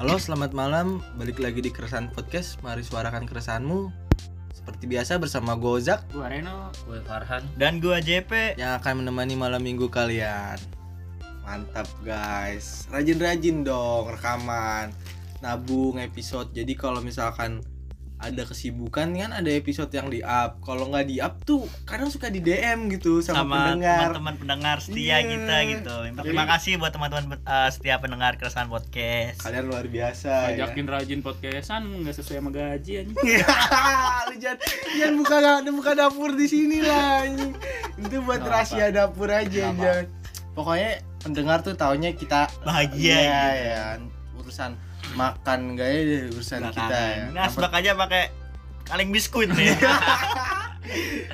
Halo, 0.00 0.16
selamat 0.16 0.56
malam. 0.56 1.04
Balik 1.20 1.44
lagi 1.44 1.60
di 1.60 1.68
Keresahan 1.68 2.08
Podcast. 2.08 2.56
Mari 2.64 2.80
suarakan 2.80 3.28
keresahanmu. 3.28 3.92
Seperti 4.48 4.88
biasa 4.88 5.20
bersama 5.20 5.52
gue 5.60 5.76
Ozak 5.76 6.08
Gua 6.08 6.32
Reno. 6.32 6.72
Gue 6.88 7.04
Farhan 7.04 7.44
Dan 7.60 7.84
gua 7.84 8.00
JP. 8.00 8.56
yang 8.56 8.80
akan 8.80 9.04
menemani 9.04 9.36
malam 9.36 9.60
minggu 9.60 9.92
kalian. 9.92 10.56
Mantap 11.44 11.84
guys. 12.00 12.88
Rajin-rajin 12.88 13.60
dong 13.60 14.08
rekaman. 14.08 14.88
Nabung 15.44 16.00
episode. 16.00 16.48
Jadi 16.56 16.72
kalau 16.72 17.04
misalkan 17.04 17.60
ada 18.20 18.44
kesibukan 18.44 19.08
kan 19.10 19.32
ada 19.32 19.48
episode 19.48 19.88
yang 19.88 20.06
di 20.06 20.20
up. 20.20 20.60
Kalau 20.60 20.86
nggak 20.86 21.08
di 21.08 21.18
up 21.18 21.40
tuh 21.40 21.64
kadang 21.82 22.06
suka 22.06 22.28
di 22.28 22.38
DM 22.38 22.92
gitu 22.92 23.18
sama, 23.18 23.40
sama 23.40 23.56
pendengar. 23.72 23.96
teman-teman 24.12 24.34
pendengar 24.36 24.76
setia 24.78 25.16
Iya. 25.16 25.18
kita 25.24 25.56
gitu. 25.66 25.94
Terima 26.20 26.44
kasih 26.46 26.76
buat 26.76 26.92
teman-teman 26.92 27.40
uh, 27.40 27.68
setia 27.68 27.96
pendengar 27.96 28.36
keresahan 28.36 28.68
podcast. 28.68 29.40
Kalian 29.40 29.64
luar 29.66 29.88
biasa 29.88 30.52
ya. 30.52 30.68
Ajakin 30.68 30.84
rajin 30.84 31.20
podcastan 31.20 31.88
nggak 32.04 32.12
sesuai 32.14 32.38
sama 32.38 32.50
gaji 32.52 32.92
anjing. 33.00 33.16
Lu 34.28 34.34
jangan, 34.36 34.58
jangan 34.94 35.14
buka 35.16 35.36
buka 35.72 35.92
dapur 35.94 36.30
di 36.32 36.44
sini 36.44 36.84
lah. 36.84 37.24
anjing. 37.24 37.56
Itu 37.96 38.20
buat 38.20 38.38
Nggak 38.38 38.52
rahasia 38.52 38.92
dapur 38.92 39.32
aja 39.32 39.48
jangan. 39.72 40.04
Pokoknya 40.52 40.92
pendengar 41.20 41.60
tuh 41.60 41.72
taunya 41.72 42.12
kita 42.12 42.52
Bahagia 42.60 43.16
Iya, 43.16 43.16
gitu. 43.16 43.64
ya. 43.64 43.84
Urusan 44.36 44.70
makan 45.18 45.74
gak 45.74 45.88
ya 45.88 46.00
deh, 46.06 46.22
urusan 46.30 46.60
kita 46.70 46.98
ya. 46.98 47.24
Nah, 47.34 47.46
sebab 47.50 47.70
aja 47.74 47.96
pakai 47.98 48.30
kaleng 48.86 49.10
biskuit 49.10 49.50
nih. 49.50 49.74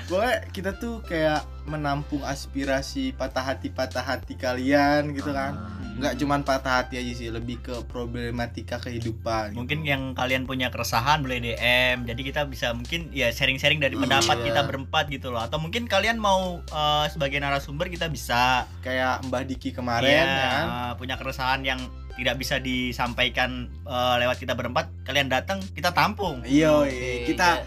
Pokoknya 0.07 0.37
kita 0.51 0.71
tuh 0.75 1.03
kayak 1.03 1.43
menampung 1.67 2.23
aspirasi 2.23 3.11
patah 3.11 3.43
hati 3.45 3.69
patah 3.69 4.01
hati 4.01 4.35
kalian 4.35 5.11
gitu 5.13 5.31
kan. 5.31 5.59
Nggak 5.97 6.15
cuman 6.17 6.41
patah 6.43 6.83
hati 6.83 6.97
aja 6.97 7.13
sih, 7.13 7.29
lebih 7.29 7.59
ke 7.59 7.75
problematika 7.87 8.77
kehidupan. 8.77 9.51
gitu. 9.51 9.59
mungkin 9.59 9.81
yang 9.83 10.13
kalian 10.13 10.45
punya 10.45 10.69
keresahan 10.69 11.23
boleh 11.23 11.41
DM. 11.41 12.05
Jadi 12.05 12.21
kita 12.23 12.45
bisa 12.45 12.71
mungkin 12.71 13.11
ya 13.11 13.31
sharing-sharing 13.31 13.79
dari 13.79 13.95
pendapat 13.95 14.39
Iya. 14.39 14.47
kita 14.47 14.61
berempat 14.65 15.05
gitu 15.09 15.31
loh. 15.31 15.41
Atau 15.41 15.57
mungkin 15.57 15.87
kalian 15.87 16.17
mau 16.17 16.61
uh, 16.63 17.07
sebagai 17.09 17.39
narasumber 17.39 17.89
kita 17.89 18.07
bisa 18.07 18.67
kayak 18.81 19.25
Mbah 19.25 19.43
Diki 19.43 19.73
kemarin 19.73 20.07
Iya, 20.07 20.23
ya 20.23 20.49
kan. 20.53 20.67
uh, 20.67 20.93
punya 20.95 21.17
keresahan 21.17 21.63
yang 21.63 21.81
tidak 22.17 22.37
bisa 22.37 22.57
disampaikan 22.57 23.69
uh, 23.85 24.17
lewat 24.17 24.39
kita 24.39 24.53
berempat. 24.53 24.89
Kalian 25.03 25.29
datang, 25.29 25.61
kita 25.73 25.93
tampung. 25.93 26.41
Iya, 26.45 26.89
kita 27.25 27.61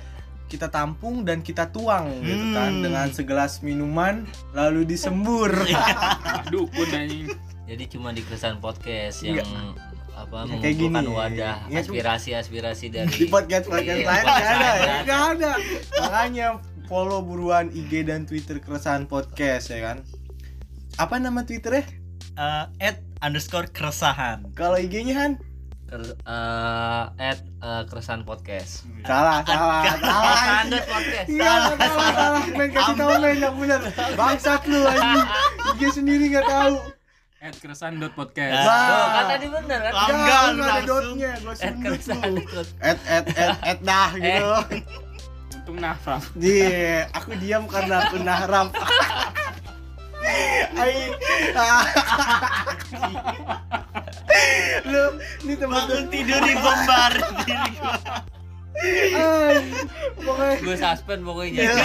kita 0.49 0.67
tampung 0.67 1.21
dan 1.21 1.39
kita 1.39 1.69
tuang 1.69 2.09
gitu 2.19 2.45
kan 2.51 2.73
Hmm. 2.73 2.81
dengan 2.81 3.07
segelas 3.09 3.61
minuman 3.61 4.25
lalu 4.51 4.83
disembur. 4.83 5.53
Dukun 6.51 6.89
anjing. 6.89 7.29
Jadi 7.63 7.83
cuma 7.87 8.09
di 8.09 8.19
keresahan 8.19 8.57
podcast 8.57 9.21
yang 9.21 9.45
apa 10.11 10.43
Ya, 10.43 10.57
kayak 10.59 10.75
gini. 10.75 10.99
wadah 11.07 11.57
Ya, 11.69 11.79
aspirasi-aspirasi 11.79 12.85
dari 12.89 13.07
Di 13.07 13.25
podcast 13.25 13.69
podcast 13.69 13.93
Iya. 13.95 14.09
lain 14.09 14.25
nggak 14.25 14.49
ada, 14.49 14.71
ya, 14.75 14.95
nggak 15.05 15.23
ada. 15.31 15.51
Makanya 15.95 16.47
follow 16.85 17.21
buruan 17.21 17.69
IG 17.69 18.03
dan 18.03 18.25
Twitter 18.25 18.57
keresahan 18.57 19.05
podcast 19.05 19.69
ya 19.69 19.79
kan. 19.79 19.97
Apa 20.97 21.15
nama 21.15 21.45
Twitternya? 21.45 21.85
Uh, 22.35 22.65
at 22.77 22.99
underscore 23.19 23.69
keresahan. 23.69 24.49
Kalau 24.51 24.75
IG-nya 24.75 25.13
Han? 25.13 25.31
Ker- 25.89 26.15
eh, 26.15 27.03
at 27.17 27.41
eh, 27.41 27.83
keresahan 27.89 28.21
podcast. 28.21 28.85
Salah, 29.03 29.41
salah, 29.43 29.81
salah. 29.97 30.35
Standar 30.37 30.83
podcast. 30.85 31.27
Iya, 31.27 31.53
salah, 31.75 32.11
salah. 32.13 32.43
Men 32.53 32.69
kasih 32.69 32.93
tahu 32.93 33.11
men 33.17 33.37
yang 33.41 33.55
benar. 33.57 33.81
Bangsat 34.13 34.61
lu 34.69 34.85
anjing. 34.85 35.27
IG 35.73 35.81
sendiri 35.91 36.23
nggak 36.29 36.45
tahu. 36.45 36.75
At 37.39 37.55
keresan 37.55 38.03
dot 38.03 38.11
podcast. 38.19 38.51
Nah. 38.51 39.15
Kan 39.15 39.23
tadi 39.31 39.47
bener 39.47 39.79
kan? 39.79 39.93
Enggak, 40.11 40.41
Enggak, 40.51 40.69
ada 40.69 40.81
dotnya. 40.83 41.31
Gua 41.39 41.53
At 41.55 41.57
sundut 41.57 41.83
keresahan 41.87 42.29
lu. 42.35 42.41
At 42.83 42.99
at 43.07 43.25
at 43.33 43.55
at 43.63 43.79
dah 43.81 44.11
gitu. 44.13 44.49
Untung 45.55 45.77
nafram. 45.79 46.19
Iya, 46.35 47.07
aku 47.15 47.31
diam 47.39 47.63
karena 47.65 47.95
aku 48.05 48.21
nahram. 48.21 48.67
Ai. 50.83 51.09
Ini 55.39 55.53
Bangun 55.55 55.59
teman-teman 55.61 56.05
tidur 56.09 56.41
di 56.41 56.53
bombar 56.55 57.13
pokoknya 60.19 60.55
Gue 60.61 60.75
suspend 60.77 61.21
pokoknya 61.21 61.51
Iya. 61.51 61.63
jadi 61.65 61.83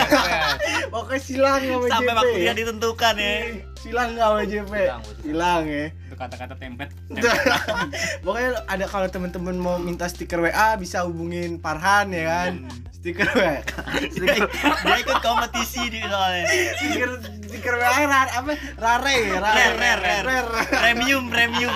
pokoknya 0.88 1.20
silang 1.20 1.60
sama 1.60 1.86
Sampai 1.88 2.06
JP. 2.06 2.16
waktu 2.16 2.36
dia 2.38 2.54
ditentukan 2.54 3.14
ya. 3.16 3.34
Silang 3.76 4.08
nggak 4.12 4.24
sama 4.24 4.42
JP? 4.44 4.72
Silang, 5.20 5.62
ya. 5.66 5.86
Itu 5.90 6.14
kata-kata 6.14 6.54
template. 6.54 6.92
Pokoknya 8.24 8.50
ada 8.64 8.84
kalau 8.86 9.06
teman-teman 9.06 9.56
mau 9.56 9.76
minta 9.76 10.06
stiker 10.06 10.38
WA 10.40 10.76
bisa 10.76 11.02
hubungin 11.02 11.58
Farhan 11.58 12.08
ya 12.08 12.24
kan. 12.24 12.52
Stiker 12.94 13.28
WA. 13.28 13.60
Stiker 14.06 14.46
Dia 14.80 14.96
ikut 14.96 15.18
kompetisi 15.20 15.82
di 15.88 16.00
soalnya. 16.00 16.44
stiker 16.78 17.10
stiker 17.44 17.74
WA 17.74 17.90
rare 18.00 18.30
apa? 18.34 18.52
Rare, 18.76 19.16
rare, 19.34 19.42
Rare, 19.42 19.74
rare, 20.00 20.22
rare. 20.22 20.48
Premium, 20.70 21.26
premium. 21.28 21.74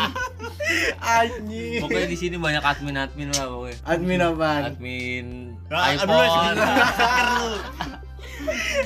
Anjing. 0.98 1.80
Pokoknya 1.80 2.06
di 2.06 2.16
sini 2.16 2.36
banyak 2.36 2.60
admin-admin 2.60 3.28
lah 3.30 3.46
pokoknya. 3.46 3.76
Admin 3.84 4.20
apaan? 4.20 4.62
Admin 4.66 5.26
Ah, 5.68 5.92
iPhone. 5.92 6.56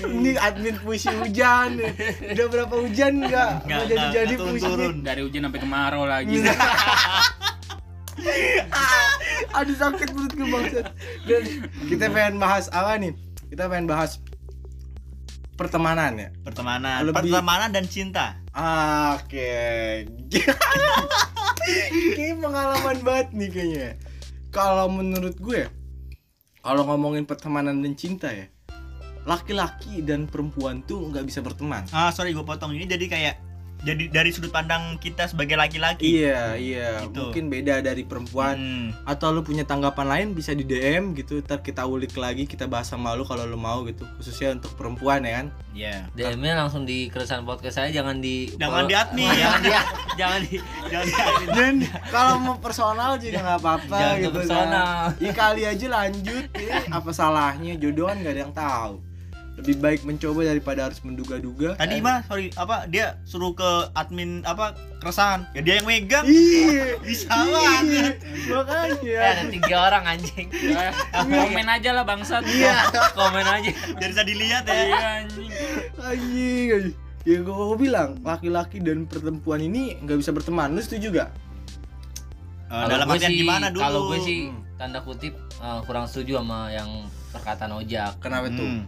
Ini 0.02 0.30
admin 0.36 0.74
puisi 0.78 1.06
hujan. 1.08 1.78
Udah 2.24 2.46
berapa 2.48 2.74
hujan 2.76 3.12
enggak? 3.20 3.62
Nggak, 3.62 3.80
Enggak 3.80 3.82
jadi-jadi 3.88 4.32
nggak, 4.32 4.46
puisi. 4.48 4.64
turun-turun. 4.64 4.96
Dari 5.02 5.20
hujan 5.22 5.42
sampai 5.44 5.60
kemarau 5.60 6.04
lagi. 6.04 6.36
Aduh 9.52 9.74
sakit 9.74 10.08
perut 10.10 10.32
gue 10.32 10.46
bangsat. 10.48 10.86
Dan 11.22 11.42
kita 11.86 12.04
pengen 12.08 12.36
bahas 12.38 12.66
apa 12.68 12.96
nih? 12.96 13.12
Kita 13.46 13.68
pengen 13.68 13.86
bahas 13.86 14.18
pertemanan 15.54 16.12
ya. 16.16 16.28
Pertemanan, 16.42 17.04
Lebih- 17.04 17.30
pertemanan 17.30 17.70
dan 17.70 17.84
cinta. 17.84 18.40
Ah, 18.50 19.16
Oke. 19.16 20.08
Kayak 22.16 22.36
pengalaman 22.42 22.98
banget 23.06 23.28
nih 23.34 23.50
kayaknya. 23.50 23.90
Kalau 24.52 24.86
menurut 24.90 25.36
gue, 25.40 25.68
kalau 26.60 26.82
ngomongin 26.86 27.24
pertemanan 27.24 27.80
dan 27.80 27.94
cinta 27.96 28.28
ya, 28.28 28.46
laki-laki 29.24 30.02
dan 30.02 30.26
perempuan 30.26 30.82
tuh 30.84 31.08
nggak 31.08 31.24
bisa 31.26 31.40
berteman. 31.40 31.86
Ah, 31.94 32.10
sorry 32.10 32.34
gue 32.34 32.44
potong 32.44 32.74
ini 32.74 32.84
jadi 32.84 33.06
kayak 33.06 33.34
jadi 33.82 34.04
dari 34.08 34.30
sudut 34.30 34.48
pandang 34.48 34.94
kita 34.96 35.26
sebagai 35.26 35.54
laki-laki. 35.54 36.22
Iya, 36.22 36.54
iya. 36.54 37.02
Gitu. 37.02 37.18
Mungkin 37.18 37.46
beda 37.48 37.78
dari 37.78 38.02
perempuan. 38.02 38.54
Hmm. 38.54 38.88
Atau 39.02 39.30
lu 39.30 39.42
punya 39.42 39.62
tanggapan 39.62 40.06
lain 40.06 40.26
bisa 40.32 40.50
di 40.50 40.62
DM 40.62 41.12
gitu. 41.12 41.38
Ntar 41.38 41.60
kita 41.60 41.82
ulik 41.82 42.14
lagi, 42.14 42.46
kita 42.46 42.64
bahas 42.64 42.86
sama 42.86 43.12
lu 43.12 43.22
kalau 43.22 43.42
lu 43.42 43.54
mau 43.54 43.82
gitu. 43.82 44.06
Khususnya 44.16 44.54
untuk 44.54 44.74
perempuan 44.74 45.22
ya 45.22 45.42
kan. 45.42 45.46
Iya. 45.72 45.96
DM-nya 46.12 46.54
langsung 46.56 46.82
di 46.82 47.08
keresahan 47.08 47.42
podcast 47.42 47.76
saya 47.76 47.90
jangan 47.90 48.18
di 48.18 48.54
Jangan 48.54 48.84
di 48.84 48.94
admin. 48.94 49.28
jangan 49.32 49.60
di 49.60 49.70
jangan 50.14 50.40
di 50.40 50.56
Jangan 50.86 51.04
di- 51.04 51.48
Dan 51.58 51.74
kalau 52.08 52.34
mau 52.38 52.56
personal 52.56 53.16
juga 53.16 53.40
nggak 53.40 53.58
apa-apa 53.58 53.96
Jangan 53.96 54.14
ke 54.14 54.22
gitu 54.22 54.38
personal. 54.38 55.00
kan. 55.10 55.18
Ya 55.18 55.32
kali 55.32 55.62
aja 55.64 55.86
lanjut 55.88 56.44
ya. 56.54 56.76
Apa 56.88 57.10
salahnya 57.10 57.74
jodoh 57.74 58.06
kan 58.06 58.16
nggak 58.16 58.32
ada 58.32 58.42
yang 58.42 58.54
tahu. 58.54 58.94
Lebih 59.62 59.78
baik 59.78 60.00
mencoba 60.02 60.42
daripada 60.42 60.80
harus 60.84 60.98
menduga-duga. 61.00 61.78
Tadi 61.78 62.02
mah 62.02 62.26
sorry 62.26 62.50
apa 62.54 62.82
dia 62.84 63.14
suruh 63.22 63.54
ke 63.54 63.62
admin 63.94 64.42
apa 64.42 64.74
keresahan. 64.98 65.46
Ya 65.54 65.62
dia 65.62 65.74
yang 65.78 65.86
megang. 65.86 66.26
Iya, 66.26 66.98
Bisa 67.06 67.30
iya. 67.30 67.46
banget. 67.46 68.14
Makanya. 68.44 69.14
Eh, 69.14 69.30
ada 69.30 69.44
tiga 69.46 69.76
orang 69.80 70.04
anjing 70.08 70.46
Ya, 70.50 70.90
komen 71.14 71.66
aja 71.68 71.90
lah 71.92 72.02
bangsat. 72.02 72.42
Iya. 72.42 72.74
komen 73.14 73.46
aja 73.46 73.70
Biar 73.94 74.08
bisa 74.10 74.26
dilihat 74.26 74.66
ya. 74.66 74.74
Iya 74.74 74.98
anjing. 75.22 75.50
Anjing, 75.94 76.66
anjing. 76.72 76.96
Ya 77.22 77.38
gue 77.38 77.76
bilang 77.78 78.18
laki-laki 78.20 78.82
dan 78.82 79.06
perempuan 79.06 79.62
ini 79.62 79.94
nggak 79.96 80.18
bisa 80.18 80.34
berteman. 80.34 80.74
Lu 80.74 80.82
setuju 80.82 81.14
gak? 81.14 81.30
Eh, 82.66 82.74
Kalau 82.74 82.90
dalam 82.90 83.06
artian 83.06 83.30
gimana 83.30 83.70
dulu? 83.70 83.78
Kalau 83.78 84.00
gue 84.10 84.18
sih 84.20 84.40
Hmm. 84.50 84.58
tanda 84.74 84.98
kutip 84.98 85.30
eh, 85.38 85.80
kurang 85.86 86.10
setuju 86.10 86.42
sama 86.42 86.66
yang 86.68 86.90
perkataan 87.30 87.78
ojak. 87.78 88.18
Kenapa 88.18 88.50
tuh? 88.50 88.82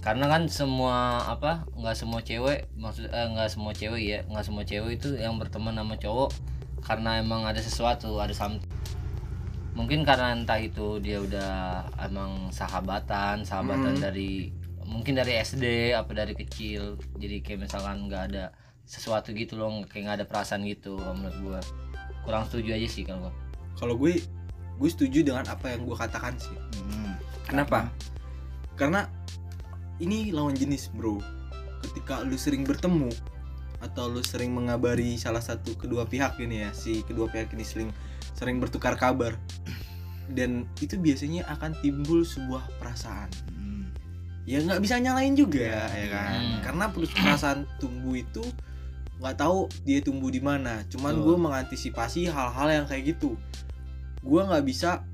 Karena 0.00 0.32
kan 0.32 0.48
semua 0.48 1.28
apa 1.28 1.68
nggak 1.76 1.96
semua 1.96 2.24
cewek 2.24 2.72
maksud 2.72 3.12
eh, 3.12 3.26
nggak 3.36 3.52
semua 3.52 3.72
cewek 3.76 4.00
ya 4.00 4.18
nggak 4.24 4.44
semua 4.48 4.64
cewek 4.64 4.96
itu 4.96 5.12
yang 5.20 5.36
berteman 5.36 5.76
sama 5.76 6.00
cowok 6.00 6.32
karena 6.80 7.20
emang 7.20 7.44
ada 7.44 7.60
sesuatu 7.60 8.16
ada 8.16 8.32
something. 8.32 8.64
Mungkin 9.76 10.02
karena 10.02 10.32
entah 10.32 10.56
itu 10.56 10.98
dia 11.04 11.20
udah 11.20 11.84
emang 12.00 12.48
sahabatan 12.48 13.44
sahabatan 13.44 14.00
Hmm. 14.00 14.02
dari 14.02 14.50
mungkin 14.88 15.14
dari 15.14 15.36
SD 15.38 15.94
apa 15.94 16.10
dari 16.16 16.34
kecil 16.34 16.98
jadi 17.14 17.44
kayak 17.44 17.68
misalkan 17.68 18.08
nggak 18.08 18.34
ada 18.34 18.50
sesuatu 18.82 19.30
gitu 19.30 19.54
loh 19.54 19.70
kayak 19.86 20.02
nggak 20.08 20.16
ada 20.24 20.26
perasaan 20.26 20.66
gitu 20.66 20.98
menurut 20.98 21.36
gua 21.44 21.60
kurang 22.24 22.42
setuju 22.48 22.74
aja 22.74 22.88
sih 22.88 23.04
kalau 23.04 23.28
gua. 23.28 23.32
Kalau 23.78 23.94
gue 23.96 24.20
gue 24.80 24.88
setuju 24.88 25.20
dengan 25.20 25.44
apa 25.44 25.76
yang 25.76 25.84
gue 25.84 25.92
katakan 25.92 26.32
sih. 26.40 26.56
Hmm. 26.56 27.12
Kenapa? 27.44 27.92
Karena 28.76 29.04
ini 30.00 30.32
lawan 30.32 30.56
jenis, 30.56 30.88
Bro. 30.90 31.20
Ketika 31.80 32.24
lu 32.24 32.36
sering 32.36 32.64
bertemu, 32.64 33.08
atau 33.80 34.12
lu 34.12 34.20
sering 34.20 34.52
mengabari 34.52 35.16
salah 35.16 35.40
satu 35.40 35.72
kedua 35.72 36.04
pihak 36.04 36.36
ini 36.36 36.68
ya 36.68 36.70
si 36.76 37.00
kedua 37.00 37.32
pihak 37.32 37.48
ini 37.56 37.64
sering 37.64 37.88
sering 38.36 38.60
bertukar 38.60 38.92
kabar 38.92 39.32
dan 40.36 40.68
itu 40.84 41.00
biasanya 41.00 41.48
akan 41.48 41.72
timbul 41.80 42.20
sebuah 42.22 42.60
perasaan 42.76 43.32
Hmm. 43.56 43.88
ya 44.44 44.60
nggak 44.60 44.84
bisa 44.84 45.00
nyalain 45.00 45.32
juga 45.32 45.88
ya 45.96 46.06
kan 46.12 46.38
Hmm. 46.38 46.60
karena 46.60 46.84
perasaan 46.92 47.58
tumbuh 47.80 48.20
itu 48.20 48.44
nggak 49.16 49.36
tahu 49.40 49.64
dia 49.88 50.04
tumbuh 50.04 50.28
di 50.28 50.44
mana 50.44 50.84
cuman 50.92 51.16
gue 51.16 51.36
mengantisipasi 51.40 52.28
hal-hal 52.28 52.68
yang 52.68 52.84
kayak 52.84 53.16
gitu 53.16 53.32
gue 54.20 54.40
nggak 54.44 54.64
bisa 54.68 55.08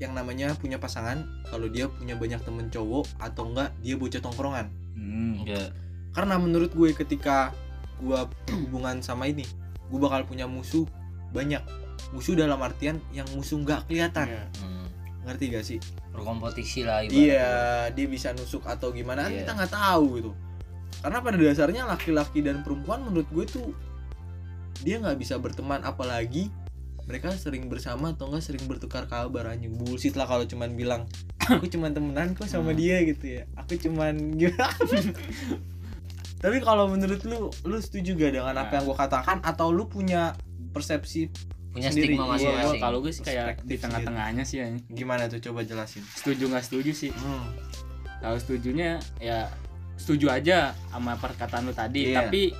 yang 0.00 0.10
namanya 0.10 0.52
punya 0.54 0.76
pasangan 0.76 1.22
kalau 1.44 1.68
dia 1.68 1.86
punya 1.86 2.16
banyak 2.16 2.40
temen 2.40 2.66
cowok 2.66 3.04
atau 3.18 3.46
enggak 3.46 3.70
dia 3.78 3.94
bocah 3.94 4.18
tongkrongan 4.18 4.66
Hmm. 4.90 5.40
Enggak. 5.40 5.70
karena 6.10 6.34
menurut 6.36 6.72
gue 6.72 6.90
ketika 6.90 7.52
gue 7.98 8.16
berhubungan 8.46 8.98
sama 9.00 9.24
ini 9.24 9.44
gue 9.86 9.98
bakal 9.98 10.24
punya 10.24 10.44
musuh 10.44 10.88
banyak 11.30 11.60
musuh 12.10 12.32
dalam 12.32 12.58
artian 12.58 12.98
yang 13.10 13.28
musuh 13.30 13.56
nggak 13.56 13.86
kelihatan 13.86 14.26
Iya. 14.26 14.44
Hmm. 14.58 14.86
ngerti 15.20 15.44
gak 15.50 15.64
sih 15.64 15.78
berkompetisi 16.10 16.80
lah 16.82 17.04
ibaratnya. 17.04 17.20
iya 17.20 17.50
dia 17.90 18.06
bisa 18.06 18.32
nusuk 18.32 18.64
atau 18.64 18.90
gimana 18.90 19.24
kan 19.24 19.30
Iya. 19.30 19.38
kita 19.38 19.52
nggak 19.54 19.72
tahu 19.72 20.04
gitu 20.16 20.32
karena 21.00 21.18
pada 21.18 21.36
dasarnya 21.38 21.82
laki-laki 21.86 22.40
dan 22.40 22.60
perempuan 22.60 23.00
menurut 23.00 23.28
gue 23.30 23.44
tuh 23.46 23.68
dia 24.80 24.96
nggak 24.96 25.16
bisa 25.16 25.36
berteman 25.36 25.80
apalagi 25.82 26.48
mereka 27.04 27.32
sering 27.32 27.66
bersama 27.66 28.10
atau 28.10 28.26
enggak 28.26 28.44
sering 28.44 28.64
bertukar 28.64 29.04
kabar 29.04 29.48
anjing 29.48 29.72
bullshit 29.72 30.12
lah 30.12 30.24
kalau 30.24 30.42
cuman 30.42 30.72
bilang 30.72 31.02
aku 31.46 31.66
cuman 31.66 31.90
temenan 31.90 32.32
kok 32.32 32.46
sama 32.46 32.70
Hmm. 32.70 32.78
dia 32.78 32.96
gitu 33.02 33.24
ya 33.30 33.42
aku 33.54 33.76
cuman 33.78 34.14
tapi 36.40 36.56
kalau 36.58 36.88
menurut 36.88 37.20
lu 37.22 37.38
lu 37.62 37.78
setuju 37.78 38.16
gak 38.18 38.32
dengan 38.34 38.56
apa 38.56 38.70
Ya. 38.70 38.76
yang 38.76 38.84
gue 38.86 38.96
katakan 38.96 39.38
atau 39.40 39.68
lu 39.68 39.84
punya 39.86 40.32
persepsi 40.70 41.28
punya 41.70 41.86
sendiri. 41.86 42.16
stigma 42.16 42.24
Iya, 42.24 42.32
masing-masing 42.32 42.80
kalau 42.80 42.98
gue 42.98 43.12
sih 43.12 43.22
kayak 43.22 43.60
di 43.62 43.76
tengah-tengahnya 43.76 44.42
sih 44.42 44.56
ya. 44.58 44.66
gimana 44.88 45.26
tuh 45.26 45.38
coba 45.40 45.62
jelasin 45.62 46.02
Setuju 46.10 46.48
nggak 46.48 46.64
setuju 46.64 46.90
sih. 46.92 47.10
hmm. 47.10 47.44
Kalau 48.18 48.36
setujunya 48.36 48.90
ya 49.16 49.48
setuju 49.94 50.28
aja 50.30 50.58
sama 50.88 51.12
perkataan 51.14 51.62
lu 51.62 51.72
tadi, 51.72 52.08
Iya. 52.08 52.20
tapi 52.20 52.52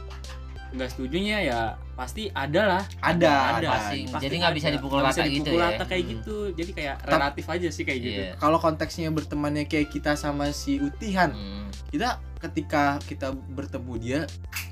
nggak 0.71 0.89
setujunya 0.91 1.37
ya 1.43 1.61
pasti 2.01 2.33
ada 2.33 2.63
lah. 2.67 2.83
ada 2.99 3.61
ada, 3.61 3.69
pasti. 3.77 4.09
Jadi 4.09 4.35
nggak 4.41 4.55
bisa 4.57 4.69
dipukul 4.73 4.99
rata 4.99 5.21
gitu 5.23 5.45
dipukul 5.45 5.61
ya. 5.61 5.69
rata 5.69 5.85
kayak 5.85 6.01
Hmm. 6.01 6.13
gitu. 6.17 6.37
Jadi 6.57 6.71
kayak 6.73 6.97
relatif 7.05 7.45
aja 7.47 7.69
sih 7.69 7.85
kayak 7.85 8.01
gitu. 8.01 8.21
Iya. 8.23 8.33
kalau 8.35 8.57
konteksnya 8.57 9.13
bertemannya 9.13 9.65
kayak 9.67 9.93
kita 9.93 10.17
sama 10.17 10.49
si 10.51 10.81
Utihan 10.81 11.31
Hmm. 11.31 11.69
kita 11.89 12.17
ketika 12.41 12.97
kita 13.05 13.29
bertemu 13.53 13.93
dia 13.97 14.21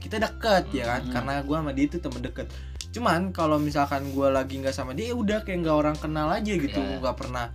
kita 0.01 0.17
deket 0.17 0.73
ya 0.73 0.89
kan 0.89 1.01
Hmm. 1.05 1.13
karena 1.13 1.35
gua 1.45 1.61
sama 1.61 1.71
dia 1.71 1.85
itu 1.85 1.99
temen 1.99 2.23
deket 2.23 2.49
cuman 2.89 3.29
kalau 3.31 3.61
misalkan 3.61 4.09
gua 4.11 4.33
lagi 4.33 4.57
nggak 4.57 4.73
sama 4.73 4.97
dia 4.97 5.13
ya 5.13 5.15
udah 5.15 5.45
kayak 5.45 5.61
nggak 5.61 5.77
orang 5.77 5.93
kenal 5.95 6.33
aja 6.33 6.49
gitu 6.51 6.81
Iya. 6.81 6.97
nggak 6.99 7.17
pernah 7.19 7.53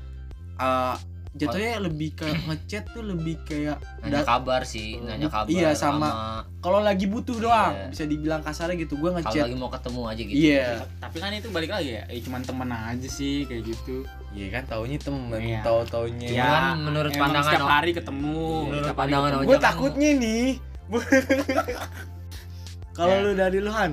uh, 0.56 0.94
jatuhnya 1.34 1.82
lebih 1.82 2.14
ke 2.14 2.30
ngechat 2.48 2.90
tuh 2.90 3.02
lebih 3.02 3.42
kayak 3.42 3.82
nanya 4.00 4.22
kabar 4.22 4.62
sih 4.64 4.98
nanya 4.98 5.26
Bu- 5.26 5.34
kabar 5.34 5.50
iya, 5.50 5.74
sama- 5.74 6.46
kalau 6.60 6.78
lagi 6.80 7.06
butuh 7.06 7.36
doang 7.36 7.74
Iya. 7.74 7.90
bisa 7.90 8.04
dibilang 8.06 8.40
kasarnya 8.40 8.78
gitu 8.78 8.96
gua 8.96 9.12
kalau 9.12 9.18
ngechat 9.20 9.44
lagi 9.44 9.56
mau 9.56 9.68
ketemu 9.68 10.02
aja 10.06 10.22
gitu 10.24 10.38
iya 10.38 10.68
Tapi 10.96 11.18
kan 11.18 11.30
itu 11.32 11.50
balik 11.50 11.72
lagi 11.72 11.90
ya, 11.92 12.04
eh 12.06 12.20
cuman 12.20 12.42
temen 12.42 12.70
aja 12.70 13.08
sih 13.08 13.44
kayak 13.44 13.64
gitu. 13.66 14.06
iya 14.32 14.48
kan 14.52 14.64
taunya 14.68 14.98
temen 14.98 15.34
Iya. 15.36 15.62
tahu 15.62 15.80
taunya 15.86 16.28
Iya. 16.28 16.44
Cuman 16.44 16.78
menurut 16.84 17.12
emang 17.12 17.22
pandangan 17.24 17.50
setiap 17.52 17.68
hari 17.68 17.92
ketemu, 17.92 18.38
Menurut 18.64 18.78
setiap 18.80 18.94
hari 18.94 19.02
pandangan 19.04 19.28
ketemu. 19.28 19.40
Ojek 19.40 19.50
gue 19.50 19.58
kan- 19.58 19.66
takutnya 19.66 20.10
nih 20.16 20.48
kalau 22.94 23.10
Ya. 23.12 23.24
lu 23.24 23.32
dari 23.34 23.60
Luhan 23.60 23.92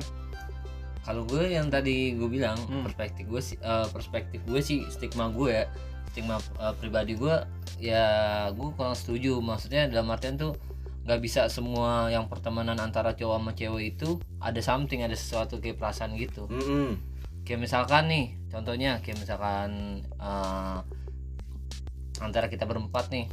kalau 1.00 1.24
gue 1.24 1.42
yang 1.48 1.66
tadi 1.66 2.12
gue 2.12 2.28
bilang 2.28 2.60
Hmm. 2.60 2.84
perspektif 2.84 3.24
gue 3.24 3.40
sih 3.40 3.56
eh, 3.56 3.86
perspektif 3.88 4.40
gue 4.44 4.60
sih 4.60 4.84
stigma 4.86 5.26
gue 5.28 5.50
ya 5.50 5.64
stigma 6.10 6.42
eh, 6.58 6.74
pribadi 6.76 7.14
gue 7.14 7.36
ya 7.78 8.04
gue 8.50 8.68
kurang 8.74 8.98
setuju. 8.98 9.38
Maksudnya 9.38 9.86
dalam 9.86 10.10
artian 10.10 10.36
tuh 10.36 10.58
nggak 11.06 11.20
bisa 11.22 11.48
semua 11.48 12.12
yang 12.12 12.28
pertemanan 12.28 12.76
antara 12.76 13.16
cowok 13.16 13.40
sama 13.40 13.52
cewek 13.56 13.96
itu 13.96 14.20
ada 14.38 14.60
something 14.60 15.00
ada 15.00 15.16
sesuatu 15.16 15.62
kayak 15.62 15.80
perasaan 15.80 16.18
gitu. 16.18 16.50
Kayak 17.46 17.60
misalkan 17.66 18.04
nih 18.10 18.26
contohnya 18.52 19.00
kayak 19.00 19.18
misalkan 19.22 20.02
eh, 20.18 20.78
antara 22.20 22.50
kita 22.50 22.66
berempat 22.68 23.08
nih. 23.08 23.26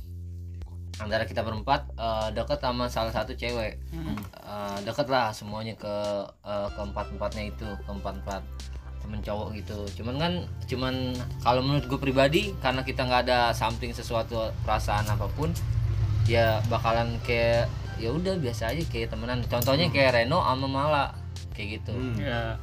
Antara 0.97 1.29
kita 1.29 1.45
berempat 1.45 1.94
eh, 1.94 2.29
deket 2.33 2.57
sama 2.63 2.89
salah 2.89 3.13
satu 3.13 3.35
cewek. 3.35 3.77
Hmm. 3.91 4.15
Eh, 4.47 4.77
deket 4.88 5.12
lah 5.12 5.35
semuanya 5.35 5.75
ke 5.75 5.95
eh, 6.47 6.69
keempat 6.71 7.13
empatnya 7.13 7.51
itu 7.51 7.68
keempat 7.83 8.24
empat 8.24 8.41
temen 9.07 9.24
cowok 9.24 9.48
gitu. 9.56 9.80
Cuman 10.04 10.15
kan 10.19 10.33
cuman 10.68 11.15
kalau 11.39 11.63
menurut 11.63 11.88
gue 11.88 12.00
pribadi 12.00 12.51
karena 12.59 12.83
kita 12.83 13.07
nggak 13.07 13.31
ada 13.31 13.56
something 13.56 13.95
sesuatu 13.95 14.51
perasaan 14.68 15.07
apa 15.07 15.31
pun 15.31 15.56
ya 16.27 16.59
bakalan 16.68 17.15
kayak 17.24 17.71
ya 17.95 18.12
udah 18.12 18.36
biasa 18.36 18.75
aja 18.75 18.83
kayak 18.92 19.15
temenan. 19.15 19.39
Contohnya 19.48 19.88
kayak 19.88 20.12
Reno 20.19 20.44
sama 20.44 20.68
Mala 20.68 21.06
kayak 21.56 21.81
gitu. 21.81 21.95
Hmm. 21.95 22.19
Ya 22.19 22.59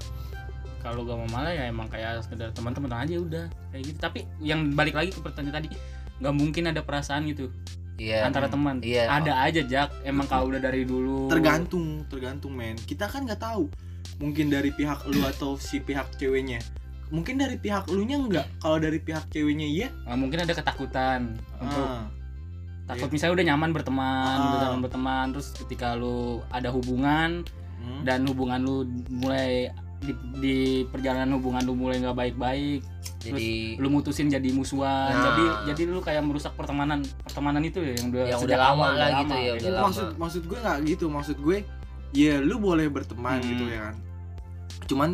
kalau 0.84 1.00
gak 1.08 1.16
mau 1.16 1.24
malah 1.32 1.56
ya 1.56 1.64
emang 1.64 1.88
kayak 1.88 2.20
sekedar 2.20 2.52
teman-teman 2.52 2.92
aja 2.92 3.16
udah 3.16 3.44
kayak 3.72 3.82
gitu. 3.88 3.98
Tapi 4.04 4.28
yang 4.44 4.76
balik 4.76 4.92
lagi 4.92 5.16
ke 5.16 5.24
pertanyaan 5.24 5.64
tadi, 5.64 5.72
nggak 6.20 6.34
mungkin 6.36 6.68
ada 6.68 6.84
perasaan 6.84 7.24
gitu 7.32 7.48
iya. 7.96 8.28
antara 8.28 8.52
teman. 8.52 8.84
iya. 8.84 9.08
Ada 9.08 9.48
aja 9.48 9.64
Jak, 9.64 10.04
emang 10.04 10.28
kalau 10.28 10.52
udah 10.52 10.60
dari 10.60 10.84
dulu. 10.84 11.32
tergantung 11.32 12.04
tergantung 12.12 12.52
men. 12.52 12.76
Kita 12.76 13.08
kan 13.08 13.24
nggak 13.24 13.40
tahu 13.40 13.72
mungkin 14.16 14.46
dari 14.48 14.70
pihak 14.70 15.04
lu 15.06 15.20
atau 15.24 15.56
si 15.56 15.78
pihak 15.78 16.14
ceweknya 16.16 16.62
mungkin 17.08 17.36
dari 17.36 17.54
pihak 17.54 17.86
lu 17.88 18.02
nya 18.02 18.16
enggak 18.16 18.46
kalau 18.58 18.78
dari 18.78 18.98
pihak 18.98 19.28
ceweknya 19.28 19.66
iya 19.66 19.88
Nah, 20.04 20.16
mungkin 20.16 20.40
ada 20.40 20.50
ketakutan 20.50 21.36
untuk 21.56 21.84
ah, 21.84 22.06
takut 22.84 23.08
misalnya 23.08 23.34
udah 23.34 23.46
nyaman 23.48 23.70
berteman, 23.70 24.36
Ah. 24.36 24.44
udah 24.50 24.60
nyaman 24.68 24.80
berteman, 24.82 25.26
terus 25.32 25.52
ketika 25.54 25.94
lu 25.94 26.42
ada 26.48 26.68
hubungan 26.68 27.44
hmm. 27.78 28.02
dan 28.04 28.24
hubungan 28.24 28.60
lu 28.60 28.84
mulai 29.08 29.72
di, 30.00 30.12
di 30.36 30.56
perjalanan 30.84 31.32
hubungan 31.32 31.64
lu 31.64 31.72
mulai 31.72 31.96
nggak 31.96 32.12
baik-baik, 32.12 32.84
jadi 33.20 33.80
lu 33.80 33.88
mutusin 33.88 34.28
jadi 34.28 34.48
musuhan, 34.52 35.12
Nah. 35.12 35.22
jadi 35.24 35.44
jadi 35.72 35.82
lu 35.88 36.04
kayak 36.04 36.20
merusak 36.20 36.52
pertemanan 36.54 37.00
pertemanan 37.24 37.64
itu 37.64 37.80
ya 37.80 37.96
yang 37.96 38.12
udah 38.12 38.22
Yang 38.28 38.40
sejak 38.44 38.48
udah 38.52 38.58
lama 38.60 38.84
lah 38.84 38.92
udah 38.92 39.08
gitu 39.24 39.34
ya, 39.34 39.52
udah 39.54 39.70
lama. 39.70 39.84
maksud 39.88 40.06
maksud 40.20 40.42
gue 40.44 40.58
nggak 40.60 40.78
gitu 40.84 41.06
maksud 41.08 41.36
gue 41.40 41.58
ya 42.14 42.38
lu 42.38 42.56
boleh 42.56 42.86
berteman 42.88 43.42
Hmm. 43.42 43.48
gitu 43.50 43.64
ya 43.66 43.80
kan 43.84 43.96
cuman 44.86 45.10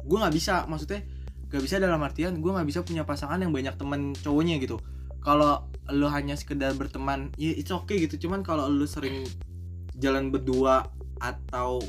gue 0.00 0.18
nggak 0.18 0.34
bisa 0.34 0.64
maksudnya 0.64 1.04
nggak 1.48 1.62
bisa 1.62 1.76
dalam 1.76 2.00
artian 2.00 2.40
gue 2.40 2.50
nggak 2.50 2.64
bisa 2.64 2.80
punya 2.80 3.04
pasangan 3.04 3.36
yang 3.38 3.52
banyak 3.52 3.76
teman 3.76 4.16
cowoknya 4.16 4.56
gitu 4.58 4.80
kalau 5.20 5.64
lu 5.88 6.08
hanya 6.08 6.34
sekedar 6.34 6.72
berteman 6.72 7.28
ya 7.36 7.52
it's 7.52 7.68
okay 7.68 8.00
gitu 8.00 8.28
cuman 8.28 8.40
kalau 8.40 8.66
lu 8.66 8.84
sering 8.84 9.28
jalan 9.94 10.28
berdua 10.28 10.88
atau 11.18 11.82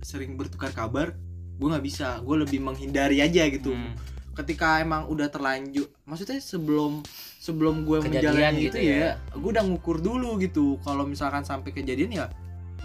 sering 0.00 0.36
bertukar 0.36 0.70
kabar 0.70 1.16
gue 1.56 1.66
nggak 1.66 1.82
bisa 1.82 2.20
gue 2.20 2.36
lebih 2.38 2.60
menghindari 2.60 3.18
aja 3.18 3.48
gitu 3.48 3.72
Hmm. 3.72 3.96
ketika 4.36 4.78
emang 4.78 5.08
udah 5.08 5.26
terlanjur 5.26 5.88
maksudnya 6.04 6.36
sebelum 6.36 7.00
sebelum 7.40 7.82
gue 7.82 8.04
Kejadian 8.04 8.22
menjalani 8.52 8.60
gitu 8.60 8.76
itu 8.76 8.78
ya, 8.84 8.96
ya. 9.00 9.10
gue 9.32 9.50
udah 9.50 9.64
ngukur 9.64 9.96
dulu 9.98 10.36
gitu 10.36 10.76
kalau 10.84 11.08
misalkan 11.08 11.42
sampai 11.42 11.72
kejadian 11.72 12.12
ya 12.12 12.26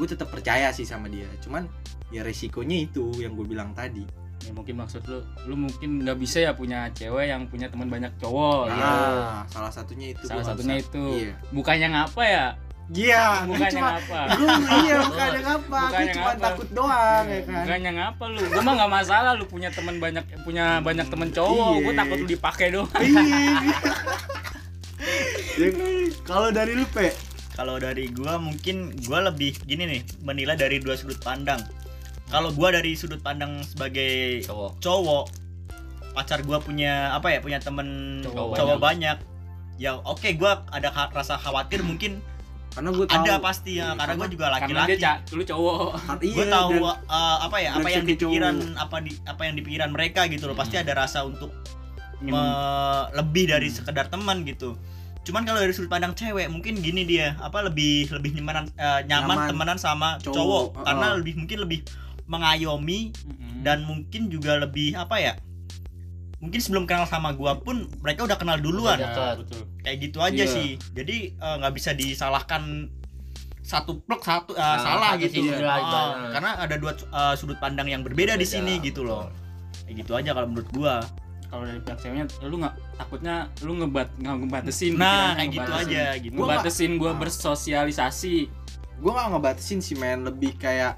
gue 0.01 0.07
tetap 0.09 0.27
percaya 0.27 0.73
sih 0.73 0.81
sama 0.81 1.05
dia 1.05 1.29
cuman 1.39 1.69
ya 2.09 2.25
resikonya 2.25 2.81
itu 2.81 3.13
yang 3.15 3.37
gue 3.37 3.45
bilang 3.45 3.69
tadi 3.71 4.01
Ya 4.41 4.49
mungkin 4.49 4.73
maksud 4.73 5.05
lu, 5.05 5.21
lu 5.45 5.53
mungkin 5.55 6.01
nggak 6.01 6.17
bisa 6.17 6.41
ya 6.41 6.57
punya 6.57 6.89
cewek 6.97 7.29
yang 7.29 7.45
punya 7.45 7.69
teman 7.69 7.85
banyak 7.85 8.09
cowok. 8.17 8.73
nah 8.73 9.45
gitu. 9.45 9.53
salah 9.53 9.69
satunya 9.69 10.17
itu 10.17 10.25
Salah 10.25 10.41
satunya 10.41 10.81
bisa. 10.81 10.89
itu. 10.89 11.03
iya 11.21 11.33
Bukannya 11.53 11.87
ngapa 11.93 12.23
ya? 12.25 12.45
iya 12.89 13.45
Bukannya 13.45 13.69
cuma 13.69 13.89
ngapa? 13.93 14.19
gue 14.33 14.49
iya 14.81 14.95
bukannya 14.99 15.41
ngapa 15.45 15.79
gue 15.85 16.05
cuma 16.09 16.25
ngapa. 16.25 16.41
takut 16.41 16.69
doang 16.73 17.25
ya 17.29 17.41
kan 17.45 17.53
Bukannya 17.61 17.91
ngapa 17.93 18.23
lu? 18.25 18.39
Gue 18.41 18.61
mah 18.65 18.73
nggak 18.81 18.91
masalah 18.91 19.31
lu 19.37 19.45
punya 19.45 19.69
teman 19.69 19.95
banyak 20.01 20.25
punya 20.41 20.65
banyak 20.81 21.05
teman 21.05 21.29
cowok. 21.29 21.71
Iya. 21.71 21.83
Gue 21.85 21.93
takut 21.93 22.17
lu 22.17 22.27
dipakai 22.27 22.67
doang. 22.73 22.89
Iya. 22.97 23.61
Ya, 25.51 25.67
kalau 26.23 26.49
dari 26.49 26.73
lu 26.73 26.85
pe 26.87 27.09
Kalau 27.51 27.75
dari 27.75 28.07
gua 28.07 28.37
mungkin 28.37 28.75
gua 29.01 29.23
lebih 29.23 29.59
gini 29.61 29.83
nih, 29.85 30.01
menilai 30.21 30.55
dari 30.55 30.77
dua 30.77 30.95
sudut 30.95 31.19
pandang. 31.19 31.59
Kalau 32.27 32.49
gua 32.49 32.71
dari 32.71 32.93
sudut 32.93 33.19
pandang 33.19 33.59
sebagai 33.61 34.39
cowok 34.41 34.79
cowok, 34.79 35.25
pacar 36.11 36.39
gua 36.41 36.57
punya 36.57 37.11
apa 37.11 37.27
ya, 37.29 37.39
punya 37.39 37.59
temen 37.59 38.19
Cowok 38.21 38.55
cowok, 38.55 38.77
banyak. 38.79 39.17
banyak. 39.17 39.17
Ya 39.77 39.97
oke 39.97 40.29
gua 40.33 40.63
ada 40.69 40.89
ka- 40.89 41.11
rasa 41.11 41.35
khawatir 41.35 41.81
mungkin 41.81 42.23
karena 42.71 42.87
gue 42.89 43.03
tahu 43.03 43.19
ada 43.21 43.35
pasti 43.37 43.71
ya, 43.75 43.83
Iya, 43.83 43.99
karena 43.99 44.13
gua 44.15 44.27
juga 44.29 44.45
Karena 44.47 44.59
dia 44.61 44.71
laki-laki. 44.87 45.03
ca- 45.03 45.21
lu 45.29 45.43
cowok. 45.43 45.91
iya, 46.23 46.31
gue 46.31 46.45
tahu 46.47 46.69
dan- 46.71 47.03
uh, 47.05 47.37
apa 47.41 47.57
ya 47.57 47.69
apa 47.73 47.87
yang 47.91 48.05
di 48.07 48.15
brengsek 48.15 48.21
pikiran 48.23 48.55
cowok. 48.55 48.79
apa 48.79 48.95
di 48.97 49.11
apa 49.27 49.41
yang 49.43 49.53
di 49.53 49.61
pikiran 49.61 49.89
mereka 49.91 50.21
gitu 50.25 50.43
loh 50.45 50.55
pasti 50.55 50.75
Hmm. 50.75 50.83
ada 50.87 50.93
rasa 50.97 51.19
untuk 51.21 51.51
me- 52.21 52.39
lebih 53.13 53.49
dari 53.49 53.67
Hmm. 53.67 53.75
sekedar 53.75 54.07
teman 54.07 54.45
gitu 54.45 54.79
cuman 55.21 55.45
kalau 55.45 55.59
dari 55.59 55.69
sudut 55.69 55.87
pandang 55.87 56.17
cewek 56.17 56.49
mungkin 56.49 56.81
gini 56.81 57.05
dia 57.05 57.37
apa 57.37 57.61
lebih 57.61 58.09
lebih 58.09 58.33
nyaman 58.35 58.65
eh, 58.73 59.01
nyaman, 59.05 59.37
Nyaman. 59.37 59.49
temenan 59.53 59.77
sama 59.77 60.09
Cowok, 60.17 60.33
cowok, 60.33 60.63
uh-uh. 60.73 60.85
karena 60.85 61.07
lebih 61.13 61.33
mungkin 61.37 61.57
lebih 61.61 61.79
mengayomi 62.25 62.99
Mm-mm. 63.13 63.61
dan 63.61 63.85
mungkin 63.85 64.27
juga 64.27 64.57
lebih 64.57 64.95
apa 64.95 65.19
ya 65.19 65.33
mungkin 66.41 66.57
sebelum 66.57 66.89
kenal 66.89 67.05
sama 67.05 67.37
gua 67.37 67.61
pun 67.61 67.85
mereka 68.01 68.25
udah 68.25 68.33
kenal 68.33 68.57
duluan. 68.57 68.97
Ya, 68.97 69.37
betul. 69.37 69.61
Kayak 69.85 69.97
gitu 70.09 70.17
aja 70.25 70.41
Iya. 70.41 70.49
sih. 70.49 70.69
Jadi 70.89 71.37
eh, 71.37 71.55
nggak 71.61 71.73
bisa 71.77 71.93
disalahkan 71.93 72.89
satu 73.61 74.01
plek 74.01 74.25
satu 74.25 74.57
eh, 74.57 74.57
Nah, 74.57 74.81
salah 74.81 75.11
satu 75.13 75.21
gitu. 75.29 75.45
ibaratnya. 75.45 76.33
karena 76.33 76.51
ada 76.57 76.75
dua 76.81 76.97
eh, 76.97 77.33
sudut 77.37 77.61
pandang 77.61 77.85
yang 77.85 78.01
berbeda, 78.01 78.33
di 78.33 78.41
Berbeda, 78.41 78.57
sini 78.57 78.81
gitu 78.81 79.05
loh. 79.05 79.29
Kayak 79.85 80.01
gitu 80.01 80.11
aja 80.17 80.33
kalau 80.33 80.49
menurut 80.49 80.69
gua 80.73 81.05
kalau 81.51 81.67
dari 81.67 81.83
pihak 81.83 81.99
ceweknya 81.99 82.25
lu 82.41 82.55
nggak 82.57 82.75
takutnya 82.95 83.35
lu 83.59 83.71
ngebat 83.75 84.07
nggak 84.15 84.35
ngebatasin 84.39 84.95
nah 84.95 85.35
kayak 85.35 85.49
gitu 85.51 85.71
aja 85.75 86.03
gitu. 86.15 86.33
Ngebatasin 86.33 86.91
gue 86.95 87.11
bersosialisasi. 87.13 88.35
Gue 88.97 89.11
gak 89.11 89.27
ngebatasin 89.29 89.79
sih 89.81 89.93
men. 89.93 90.23
Lebih 90.23 90.55
kayak 90.55 90.95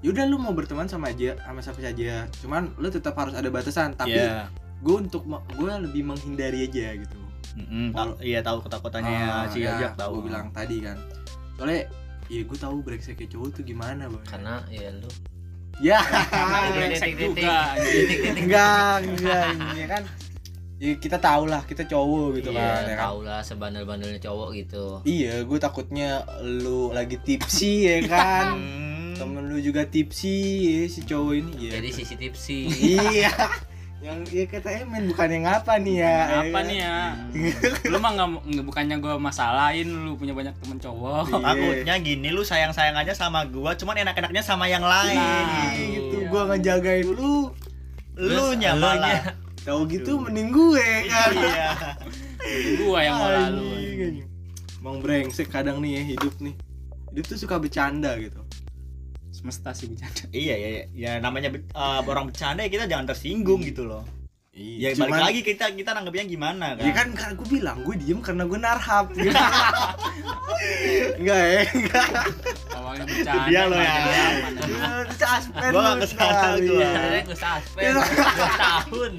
yaudah 0.00 0.24
lu 0.24 0.38
mau 0.38 0.54
berteman 0.54 0.86
sama 0.86 1.10
aja 1.10 1.34
sama 1.42 1.58
siapa 1.58 1.82
saja. 1.82 2.30
Cuman 2.38 2.70
lu 2.76 2.86
tetap 2.86 3.18
harus 3.18 3.34
ada 3.34 3.50
batasan 3.50 3.92
tapi 3.92 4.14
Iya. 4.14 4.46
gue 4.78 4.94
untuk 4.94 5.26
gue 5.26 5.72
lebih 5.82 6.06
menghindari 6.06 6.64
aja 6.64 6.94
gitu. 6.94 7.18
Mm-mm, 7.56 7.90
tahu- 7.90 8.20
iya 8.20 8.44
tahu 8.44 8.60
ketakutannya 8.62 9.16
Ah, 9.16 9.48
si 9.48 9.64
ya, 9.64 9.74
Ajak 9.74 9.96
tahu 9.96 10.20
gue 10.20 10.28
bilang 10.28 10.52
tadi 10.52 10.84
kan. 10.84 11.00
Soalnya 11.56 11.88
ya 12.28 12.42
gue 12.44 12.58
tahu 12.58 12.76
kayak 12.84 13.30
cowok 13.32 13.48
tuh 13.56 13.64
gimana 13.64 14.06
bang 14.06 14.24
karena 14.28 14.54
ya 14.68 14.92
lu 14.92 15.08
ya. 15.80 15.98
Brengsek 16.72 17.12
juga 17.16 17.76
enggak 18.36 18.94
enggak 19.04 19.44
ini 19.56 19.84
kan? 19.88 20.02
Ya, 20.76 20.92
kita 21.00 21.16
tahu 21.16 21.48
lah 21.48 21.64
kita 21.64 21.88
cowok 21.88 22.36
gitu 22.36 22.52
kan 22.52 22.84
iya 22.84 22.84
ya 22.84 22.96
kan? 23.00 23.04
tau 23.08 23.18
lah 23.24 23.40
sebandel-bandelnya 23.40 24.20
cowok 24.20 24.48
gitu. 24.60 24.84
Iya 25.08 25.40
gue 25.48 25.58
takutnya 25.60 26.28
lu 26.44 26.92
lagi 26.92 27.16
tipsi 27.16 27.88
ya 27.88 27.98
kan? 28.04 28.60
Hmm. 28.60 28.94
temen 29.16 29.48
lu 29.48 29.56
juga 29.56 29.88
tipsi 29.88 30.36
ya, 30.68 30.80
si 30.92 31.00
cowok 31.00 31.32
ini. 31.32 31.52
Ya 31.72 31.80
jadi 31.80 31.88
sisi 31.88 32.14
tipsi 32.20 32.58
iya 32.68 33.32
yang 33.96 34.20
ya 34.28 34.44
kata 34.44 34.84
Emen 34.84 35.08
bukan 35.08 35.28
yang 35.30 35.46
apa 35.46 35.80
nih 35.80 35.96
ya? 35.98 36.16
Apa 36.44 36.58
nih 36.62 36.78
ya? 36.78 36.96
Lu 37.90 37.96
mah 37.96 38.12
nggak 38.12 38.28
nggak- 38.44 38.66
bukannya 38.66 38.96
gue 38.96 39.14
masalahin 39.16 39.88
lu 39.88 40.14
punya 40.14 40.30
banyak 40.30 40.52
temen 40.54 40.76
cowok. 40.76 41.32
Iya. 41.32 41.40
takutnya 41.42 41.94
gini 41.98 42.28
lu 42.28 42.44
sayang 42.44 42.70
sayang 42.70 42.94
aja 42.94 43.12
sama 43.12 43.42
gua 43.46 43.72
cuman 43.72 43.96
enak 43.98 44.14
enaknya 44.14 44.42
sama 44.42 44.68
yang 44.68 44.84
lain. 44.84 45.16
Nah, 45.16 45.72
gitu 45.72 45.82
gitu 45.90 46.16
Iya. 46.18 46.28
gua 46.28 46.42
ngejagain 46.46 47.08
lu. 47.08 47.50
Lu 48.14 48.44
nya 48.54 48.76
malah. 48.76 49.32
Tahu 49.64 49.80
gitu 49.88 50.20
mending 50.20 50.50
gue 50.50 50.86
kan? 51.10 51.32
Iya 51.34 51.68
gue 52.78 52.98
yang 53.00 53.16
mau 53.16 53.26
lalu 53.26 53.66
Anjing, 53.66 53.98
anjing. 53.98 54.28
emang 54.78 54.96
brengsek 55.02 55.48
kadang 55.48 55.82
nih 55.82 55.98
ya 55.98 56.02
hidup 56.14 56.34
nih. 56.38 56.54
Hidup 57.10 57.24
tuh 57.26 57.38
suka 57.40 57.56
bercanda 57.56 58.14
gitu 58.16 58.38
semesta 59.36 59.76
sih 59.76 59.92
bercanda. 59.92 60.24
Iya 60.32 60.54
iya 60.56 60.68
iya. 60.72 60.84
ya 60.96 61.10
namanya 61.20 61.52
be- 61.52 61.68
uh, 61.76 62.00
orang 62.02 62.32
bercanda 62.32 62.64
ya 62.64 62.70
kita 62.72 62.88
jangan 62.88 63.06
tersinggung 63.06 63.60
gitu 63.60 63.84
loh. 63.84 64.00
Ya 64.56 64.96
Cuman- 64.96 65.12
balik 65.12 65.24
lagi 65.28 65.40
kita 65.44 65.68
kita 65.76 65.92
nanggepnya 65.92 66.24
gimana 66.24 66.80
kan? 66.80 66.84
Ya 66.88 66.92
kan 66.96 67.12
karena 67.12 67.34
gue 67.36 67.48
bilang 67.52 67.76
gue 67.84 67.92
diem 68.00 68.24
karena 68.24 68.48
gue 68.48 68.56
narhab. 68.56 69.12
Enggak 71.20 71.36
ya 71.38 71.60
Enggak 71.68 72.08
awalnya 72.72 73.04
bercanda 73.04 73.48
Dia 73.52 73.62
lo 73.68 73.76
ya. 73.76 73.96
Suspend 75.12 75.72
lu 75.72 75.80
nggak 75.80 76.08
gua. 76.08 76.56
Sebenarnya 76.56 77.22
gue 77.22 77.36
suspend 77.36 77.94
tahun. 78.56 79.12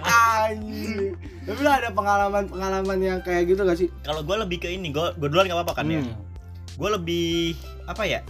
Anjing. 0.00 1.12
Tapi 1.44 1.60
lu 1.60 1.68
ada 1.68 1.88
pengalaman-pengalaman 1.92 2.98
yang 3.04 3.18
kayak 3.20 3.44
gitu 3.44 3.60
gak 3.62 3.76
sih? 3.76 3.92
kalau 4.00 4.24
gue 4.24 4.36
lebih 4.40 4.64
ke 4.64 4.72
ini 4.72 4.88
gue 4.88 5.12
gue 5.12 5.28
duluan 5.28 5.44
gak 5.44 5.60
apa-apa 5.60 5.84
kan 5.84 5.92
ya? 5.92 6.00
Hmm. 6.00 6.16
gue 6.74 6.88
lebih 6.90 7.52
apa 7.84 8.02
ya 8.02 8.24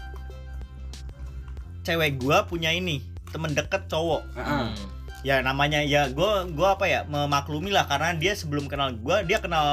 cewek 1.85 2.17
gue 2.17 2.37
punya 2.49 2.73
ini 2.73 3.05
temen 3.29 3.53
deket 3.53 3.87
cowok 3.87 4.25
Heeh. 4.35 4.49
Hmm. 4.49 4.73
ya 5.21 5.41
namanya 5.41 5.81
ya 5.81 6.09
gue 6.09 6.31
gua 6.53 6.77
apa 6.77 6.85
ya 6.85 7.05
memaklumi 7.05 7.69
lah 7.69 7.85
karena 7.85 8.13
dia 8.13 8.33
sebelum 8.33 8.67
kenal 8.67 8.93
gue 8.93 9.17
dia 9.25 9.39
kenal 9.39 9.65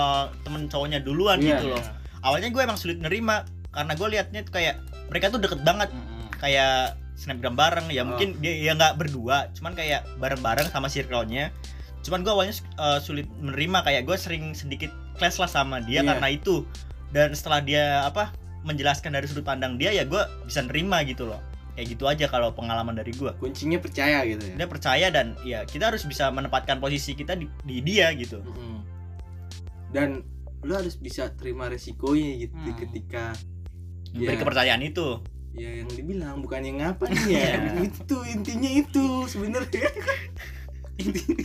temen 0.44 0.68
cowoknya 0.68 1.00
duluan 1.00 1.40
Iya, 1.40 1.58
gitu 1.58 1.76
loh 1.76 1.84
awalnya 2.22 2.48
gue 2.50 2.62
emang 2.62 2.76
sulit 2.76 3.00
nerima 3.00 3.44
karena 3.72 3.94
gue 3.94 4.08
liatnya 4.10 4.42
tuh 4.44 4.54
kayak 4.54 4.76
mereka 5.08 5.28
tuh 5.28 5.40
deket 5.40 5.60
banget 5.62 5.92
Mm-mm. 5.92 6.32
kayak 6.38 6.96
snapgram 7.16 7.54
bareng 7.54 7.88
ya 7.88 8.02
Oh. 8.02 8.16
mungkin 8.16 8.40
dia 8.40 8.56
ya 8.56 8.72
nggak 8.74 8.96
berdua 8.96 9.52
cuman 9.54 9.76
kayak 9.76 10.08
bareng-bareng 10.18 10.68
sama 10.68 10.88
circle-nya 10.88 11.52
cuman 12.02 12.24
gue 12.24 12.32
awalnya 12.32 12.56
uh, 12.78 12.98
sulit 12.98 13.30
menerima 13.38 13.84
kayak 13.84 14.02
gue 14.04 14.18
sering 14.18 14.56
sedikit 14.56 14.90
clash 15.16 15.38
lah 15.38 15.46
sama 15.46 15.78
dia 15.80 16.02
Iya. 16.02 16.16
karena 16.16 16.28
itu 16.32 16.66
dan 17.12 17.36
setelah 17.36 17.60
dia 17.60 17.84
apa 18.04 18.32
menjelaskan 18.64 19.12
dari 19.12 19.28
sudut 19.28 19.44
pandang 19.44 19.76
dia 19.76 19.92
ya 19.92 20.02
gue 20.02 20.18
bisa 20.46 20.64
nerima 20.64 21.04
gitu 21.04 21.28
loh 21.28 21.38
kayak 21.72 21.88
gitu 21.88 22.04
aja 22.06 22.26
kalau 22.28 22.52
pengalaman 22.52 22.94
dari 22.94 23.12
gue 23.12 23.32
Kuncinya 23.38 23.78
percaya 23.78 24.22
gitu 24.24 24.44
ya 24.44 24.56
dia 24.56 24.68
percaya 24.68 25.08
dan 25.08 25.34
ya 25.42 25.64
kita 25.64 25.88
harus 25.88 26.04
bisa 26.04 26.28
menempatkan 26.28 26.78
posisi 26.78 27.14
kita 27.14 27.34
di, 27.34 27.48
di 27.64 27.80
dia 27.80 28.12
gitu 28.12 28.40
Mm-mm. 28.42 28.80
Dan 29.92 30.24
lu 30.62 30.72
harus 30.72 30.96
bisa 30.96 31.32
terima 31.32 31.68
resikonya 31.68 32.38
gitu 32.40 32.54
Hmm. 32.54 32.78
ketika 32.78 33.24
memberi 34.12 34.30
Iya. 34.30 34.40
kepercayaan 34.40 34.82
itu 34.82 35.08
ya 35.52 35.70
yang 35.74 35.90
dibilang 35.90 36.40
bukan 36.40 36.62
yang 36.62 36.80
apa 36.86 37.08
nih 37.08 37.24
ya 37.30 37.44
Iya. 37.56 37.72
itu 37.88 38.18
intinya 38.26 38.72
itu 38.72 39.06
sebenarnya 39.26 39.88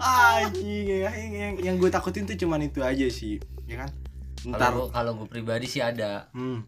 anjing 0.00 0.84
ya 0.86 1.10
yang, 1.10 1.32
yang, 1.32 1.54
yang 1.60 1.74
gue 1.76 1.90
takutin 1.90 2.24
tuh 2.24 2.36
cuman 2.36 2.64
itu 2.64 2.80
aja 2.80 3.06
sih 3.06 3.38
ya 3.66 3.84
kan 3.84 3.90
ntar 4.46 4.72
kalau 4.72 4.86
kalau 4.88 5.12
gue 5.14 5.28
pribadi 5.28 5.66
sih 5.66 5.78
ada 5.78 6.30
hmm. 6.32 6.64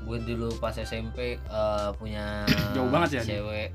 Gue 0.00 0.18
dulu 0.24 0.48
pas 0.56 0.72
SMP 0.72 1.36
eh, 1.36 1.88
punya 1.94 2.44
Jauh 2.74 2.88
banget 2.88 3.20
ya, 3.20 3.22
cewek. 3.36 3.70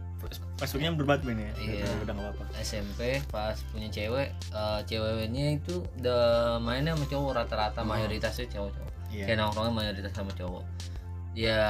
Facebooknya 0.56 0.96
berbat 0.96 1.22
men 1.22 1.38
ya? 1.38 1.52
Iya. 1.56 1.86
udah 2.02 2.12
gak 2.12 2.26
apa-apa. 2.32 2.44
SMP 2.58 3.22
pas 3.28 3.54
punya 3.70 3.88
cewek 3.88 4.30
eh, 4.32 4.80
ceweknya 4.84 5.46
itu 5.56 5.80
udah 6.00 6.24
mainnya 6.58 6.94
sama 6.94 7.06
cowok 7.06 7.32
rata-rata 7.36 7.80
Oh. 7.80 7.86
mayoritasnya 7.86 8.48
cowok-cowok. 8.50 8.92
Iya. 9.10 9.24
Kayak 9.26 9.38
nongkrongnya 9.40 9.74
mayoritas 9.76 10.12
sama 10.12 10.32
cowok. 10.32 10.64
Ya 11.36 11.62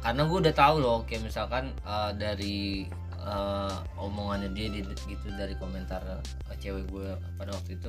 karena 0.00 0.22
gue 0.24 0.38
udah 0.40 0.54
tahu 0.54 0.76
loh 0.78 0.98
kayak 1.04 1.22
misalkan 1.24 1.64
eh, 1.80 2.10
dari 2.14 2.84
eh, 3.16 3.76
omongannya 3.96 4.50
dia 4.50 4.68
di- 4.68 4.84
gitu 5.06 5.26
dari 5.32 5.54
komentar 5.54 6.02
eh, 6.04 6.20
cewek 6.58 6.84
gue 6.86 7.08
pada 7.34 7.50
waktu 7.50 7.78
itu 7.78 7.88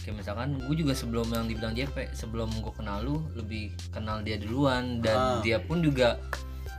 kayak 0.00 0.16
misalkan 0.16 0.56
gue 0.58 0.76
juga 0.76 0.92
sebelum 0.92 1.28
yang 1.28 1.44
dibilang 1.44 1.72
JP 1.72 2.12
sebelum 2.12 2.48
gue 2.54 2.72
kenal 2.72 3.00
lu 3.00 3.16
lebih 3.34 3.68
kenal 3.88 4.20
dia 4.20 4.36
duluan 4.36 4.98
dan 4.98 5.16
Ah. 5.16 5.40
dia 5.40 5.58
pun 5.58 5.80
juga 5.80 6.16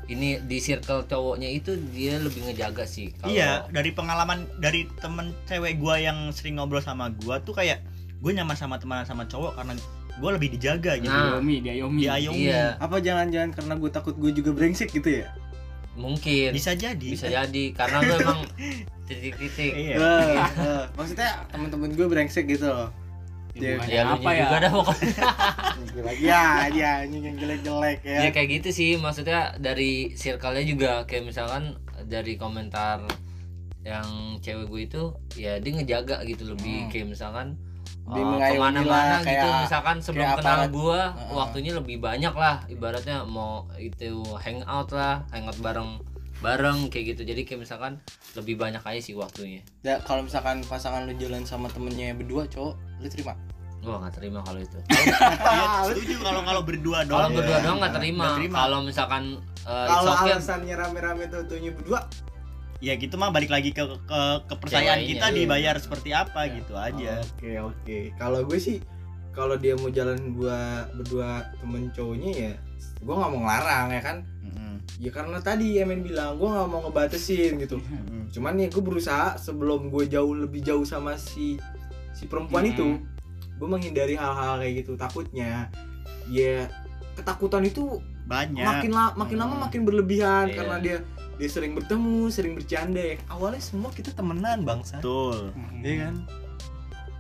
ini 0.05 0.41
di 0.41 0.57
circle 0.57 1.05
cowoknya 1.05 1.47
itu 1.47 1.71
dia 1.89 2.17
lebih 2.17 2.43
ngejaga 2.43 2.83
sih 2.83 3.13
kalau 3.15 3.31
Iya, 3.31 3.69
dari 3.69 3.91
pengalaman 3.91 4.43
dari 4.57 4.83
temen 4.97 5.31
cewek 5.45 5.77
gua 5.77 5.95
yang 5.97 6.17
sering 6.29 6.57
ngobrol 6.57 6.79
sama 6.79 7.13
gua 7.15 7.39
tuh 7.39 7.53
kayak 7.53 7.79
gue 8.17 8.31
nyaman 8.31 8.53
sama 8.53 8.75
teman 8.75 9.01
sama 9.01 9.23
cowok 9.23 9.55
karena 9.55 9.73
gua 10.17 10.35
lebih 10.35 10.51
dijaga 10.51 10.97
gitu. 10.97 11.07
Nah. 11.07 11.37
Yomi 11.37 11.55
dia 11.59 11.73
Yomi 11.75 11.99
Diayomi. 12.01 12.43
iya 12.43 12.75
apa 12.77 12.97
jangan-jangan 12.97 13.49
karena 13.53 13.73
gue 13.75 13.89
takut 13.89 14.13
gue 14.13 14.31
juga 14.31 14.51
brengsek 14.51 14.91
gitu 14.91 15.09
ya 15.15 15.31
mungkin 15.93 16.51
Bisa 16.51 16.71
jadi. 16.73 17.07
bisa 17.07 17.27
jadi 17.27 17.63
karena 17.71 17.97
lu 18.01 18.13
emang 18.21 18.39
titik-titik 19.05 19.71
Iya. 19.73 19.95
Maksudnya 20.91 21.29
temen-temen 21.47 21.91
gue 21.91 22.05
brengsek 22.05 22.47
gitu 22.47 22.67
loh 22.67 22.89
Ya, 23.53 23.75
ya 23.81 24.01
apa 24.07 24.29
ya? 24.29 24.37
juga 24.41 24.55
dah 24.57 24.71
pokoknya. 24.71 25.11
Ya 26.17 26.41
anjing 27.01 27.23
yang 27.25 27.37
jelek-jelek 27.37 27.99
ya. 28.01 28.17
Ya 28.23 28.29
kayak 28.29 28.49
gitu 28.57 28.69
sih. 28.71 28.91
Maksudnya 28.95 29.39
dari 29.57 29.91
circle-nya 30.13 30.63
juga. 30.63 30.91
Kayak 31.03 31.23
misalkan 31.27 31.75
dari 32.05 32.35
komentar 32.35 33.03
yang 33.81 34.05
cewek 34.37 34.67
gue 34.67 34.81
itu 34.83 35.03
ya 35.35 35.57
dia 35.57 35.71
ngejaga 35.73 36.21
gitu 36.23 36.47
lebih 36.47 36.85
Hmm. 36.85 36.89
kayak 36.89 37.07
misalkan 37.09 37.47
Lebih 38.03 38.17
uh, 38.17 38.29
mengayomi 38.31 38.57
ke 38.57 38.61
mana-mana 38.61 39.15
gitu. 39.17 39.27
kayak- 39.27 39.61
misalkan 39.61 39.95
sebelum 39.99 40.21
kayak 40.23 40.37
kenal 40.37 40.53
aparat. 40.55 40.69
gue 40.71 40.99
Heeh. 41.01 41.33
waktunya 41.33 41.71
lebih 41.73 41.97
banyak 41.97 42.33
lah. 42.33 42.55
Ibaratnya 42.67 43.17
mau 43.23 43.51
itu 43.75 44.09
hangout 44.37 44.89
lah 44.91 45.25
hangout 45.29 45.57
bareng 45.59 45.97
bareng 46.41 46.89
kayak 46.89 47.15
gitu 47.15 47.21
jadi 47.23 47.41
kayak 47.45 47.61
misalkan 47.61 48.01
lebih 48.33 48.57
banyak 48.57 48.81
aja 48.81 48.99
sih 48.99 49.13
waktunya 49.13 49.61
Ya, 49.81 50.01
kalau 50.01 50.25
misalkan 50.25 50.65
pasangan 50.65 51.05
lu 51.05 51.13
jalan 51.15 51.45
sama 51.45 51.69
temennya 51.69 52.17
berdua 52.17 52.49
cowok 52.49 52.75
lu 52.99 53.07
terima 53.07 53.33
gua 53.81 53.97
nggak 53.97 54.13
terima 54.17 54.39
kalau 54.41 54.59
itu 54.59 54.77
Iya, 54.89 55.89
setuju 55.89 56.15
kalau 56.21 56.41
kalau 56.41 56.61
berdua 56.61 57.01
kalau 57.05 57.29
doang. 57.29 57.31
berdua 57.33 57.57
ya. 57.57 57.63
doang 57.65 57.77
nggak 57.81 57.95
terima 57.97 58.25
terima. 58.37 58.55
kalau 58.61 58.79
misalkan 58.81 59.23
uh, 59.65 59.85
kalau 59.87 60.13
okay, 60.13 60.33
alasannya 60.33 60.75
rame-rame 60.77 61.23
tuh 61.29 61.41
tuhnya 61.45 61.71
berdua 61.73 61.99
ya 62.81 62.93
gitu 62.97 63.13
mah 63.13 63.29
balik 63.29 63.49
lagi 63.49 63.69
ke 63.69 63.81
ke 63.81 64.21
kepercayaan 64.49 65.05
kita 65.05 65.29
iya. 65.29 65.35
dibayar 65.35 65.75
seperti 65.77 66.09
apa 66.13 66.49
Ya. 66.49 66.53
gitu 66.57 66.73
aja. 66.73 67.13
Oke 67.21 67.51
oke. 67.61 67.97
Kalau 68.17 68.41
gue 68.41 68.57
sih 68.57 68.81
kalau 69.31 69.53
dia 69.55 69.77
mau 69.77 69.87
jalan 69.87 70.33
gua 70.33 70.89
berdua 70.91 71.45
temen 71.57 71.87
cowoknya 71.89 72.31
ya 72.33 72.53
gue 73.01 73.13
nggak 73.13 73.31
mau 73.31 73.41
ngelarang 73.41 73.87
ya 73.89 74.01
kan 74.01 74.17
Mm-mm. 74.41 74.70
Ya 74.97 75.09
karena 75.09 75.37
tadi 75.37 75.77
Emen 75.77 76.01
bilang 76.01 76.35
gue 76.35 76.45
nggak 76.45 76.67
mau 76.67 76.81
ngebatasin 76.83 77.55
gitu 77.57 77.77
Mm-mm. 77.77 78.27
cuman 78.29 78.53
ya 78.55 78.67
gue 78.67 78.81
berusaha 78.81 79.35
sebelum 79.35 79.87
gue 79.87 80.07
jauh 80.07 80.33
lebih 80.33 80.59
jauh 80.59 80.83
sama 80.83 81.15
si 81.15 81.55
si 82.11 82.25
perempuan 82.25 82.63
Hmm. 82.63 82.71
itu 82.71 82.87
gue 83.55 83.67
menghindari 83.67 84.13
hal-hal 84.13 84.57
kayak 84.57 84.73
gitu 84.79 84.93
takutnya 84.95 85.69
ya 86.27 86.65
ketakutan 87.13 87.61
itu 87.61 88.01
banyak 88.23 88.61
makin 88.61 88.91
la- 88.91 89.15
makin 89.15 89.37
lama 89.37 89.53
Hmm. 89.53 89.63
makin 89.63 89.81
berlebihan 89.83 90.45
Iya. 90.47 90.55
karena 90.55 90.75
dia 90.77 90.97
dia 91.35 91.49
sering 91.49 91.73
bertemu 91.73 92.29
sering 92.29 92.53
bercanda 92.53 92.99
ya 92.99 93.15
awalnya 93.27 93.59
semua 93.59 93.89
kita 93.89 94.11
temenan 94.11 94.61
bangsa 94.61 94.97
betul 94.97 95.49
Mm-mm. 95.51 95.81
Iya 95.81 95.95
kan 96.03 96.15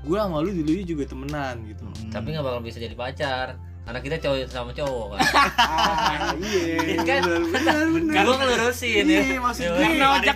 gue 0.01 0.17
sama 0.17 0.37
lu 0.39 0.49
dulu 0.51 0.81
juga 0.81 1.03
temenan 1.05 1.55
gitu 1.63 1.85
Hmm. 1.85 2.09
tapi 2.09 2.31
nggak 2.31 2.41
bakal 2.43 2.61
bisa 2.61 2.77
jadi 2.77 2.93
pacar 2.93 3.57
karena 3.91 4.07
kita 4.07 4.23
cowok 4.23 4.47
sama 4.47 4.71
cowok 4.71 5.05
kan? 5.11 5.19
Ah 5.59 6.31
iya. 6.39 6.79
Kan- 7.11 7.27
benar 7.27 7.83
benar 7.91 8.23
gue 8.23 8.35
ngelurusin. 8.39 9.03
Ya 9.03 9.19
Iya, 9.19 9.37
maksud 9.37 9.61
Ya, 9.61 9.69
gue 9.69 9.83
Karena 9.83 10.05
ojek 10.15 10.35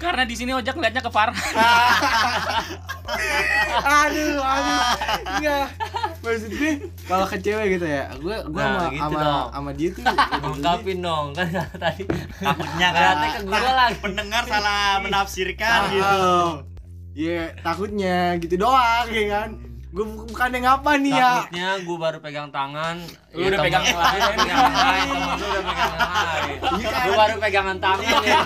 karena 0.00 0.22
di 0.24 0.32
sini 0.32 0.56
ojek 0.56 0.72
liatnya 0.72 1.04
ke 1.04 1.12
Farhan. 1.12 1.36
Aduh 4.08 4.40
aduh. 4.40 4.80
Enggak 5.36 5.66
maksud 6.18 6.48
gue 6.50 6.72
kalau 7.04 7.24
ke 7.24 7.36
cewek 7.38 7.76
gitu 7.76 7.84
ya 7.84 8.08
gue 8.16 8.36
gue 8.42 8.56
Nah, 8.56 8.88
sama 8.88 8.88
gitu 8.88 9.04
sama 9.20 9.52
sama 9.52 9.70
dia 9.76 9.88
tuh 9.92 10.04
ungkapin 10.48 10.98
dong 10.98 11.26
kan 11.36 11.46
tadi. 11.76 12.04
Takutnya 12.40 12.88
kan. 12.88 13.14
Ke 13.36 13.40
gua 13.44 13.60
lagi. 13.76 14.00
pendengar 14.00 14.42
salah 14.48 14.96
menafsirkan 15.04 15.68
Ah, 15.68 15.92
gitu. 15.92 16.08
oh. 16.24 16.50
Iya, 17.12 17.52
takutnya 17.60 18.16
gitu 18.40 18.56
doang 18.56 19.06
ya 19.10 19.24
kan. 19.28 19.67
Gue 19.88 20.04
bukan 20.04 20.50
yang 20.52 20.68
apa 20.70 20.90
nih 20.94 21.10
ya. 21.10 21.32
takutnya 21.40 21.68
gue 21.80 21.96
baru 21.96 22.18
pegang 22.18 22.48
tangan 22.50 22.96
Lu 23.32 23.40
udah 23.42 23.58
pegang 23.58 23.80
yang 23.82 23.96
lain. 23.96 24.20
pegang 24.20 24.48
yang 24.52 24.76
lain 24.76 25.06
temen 25.08 25.28
lu 25.32 25.46
udah 25.48 25.62
pegang 25.64 25.88
yang 25.88 26.08
lain 26.28 26.58
Iya 26.76 26.88
gue 27.00 27.14
baru 27.16 27.34
pegangan 27.38 27.76
tangan 27.78 28.04
ya 28.20 28.38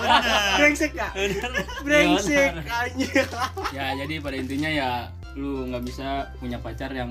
Brengsek 0.55 0.93
ya? 0.95 1.09
Brengsek 1.85 2.51
anjir. 2.63 3.27
ya 3.71 3.87
jadi 3.97 4.15
pada 4.19 4.37
intinya 4.37 4.71
ya 4.71 4.91
lu 5.33 5.67
nggak 5.67 5.83
bisa 5.83 6.09
punya 6.37 6.57
pacar 6.57 6.91
yang 6.91 7.11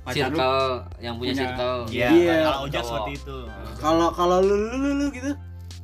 pacar 0.00 0.30
lu 0.30 0.38
circle 0.38 0.64
yang 0.98 1.14
punya 1.14 1.30
Punya- 1.30 1.42
circle 1.44 1.78
Iya, 1.90 2.08
Iya. 2.10 2.34
kalau 2.40 2.58
ojek 2.64 2.80
seperti 2.82 3.12
itu. 3.14 3.38
Kalau 3.76 4.08
kalau 4.10 4.38
lu, 4.40 4.54
lu 4.56 4.76
lu 4.78 4.90
lu 4.94 5.06
gitu. 5.10 5.30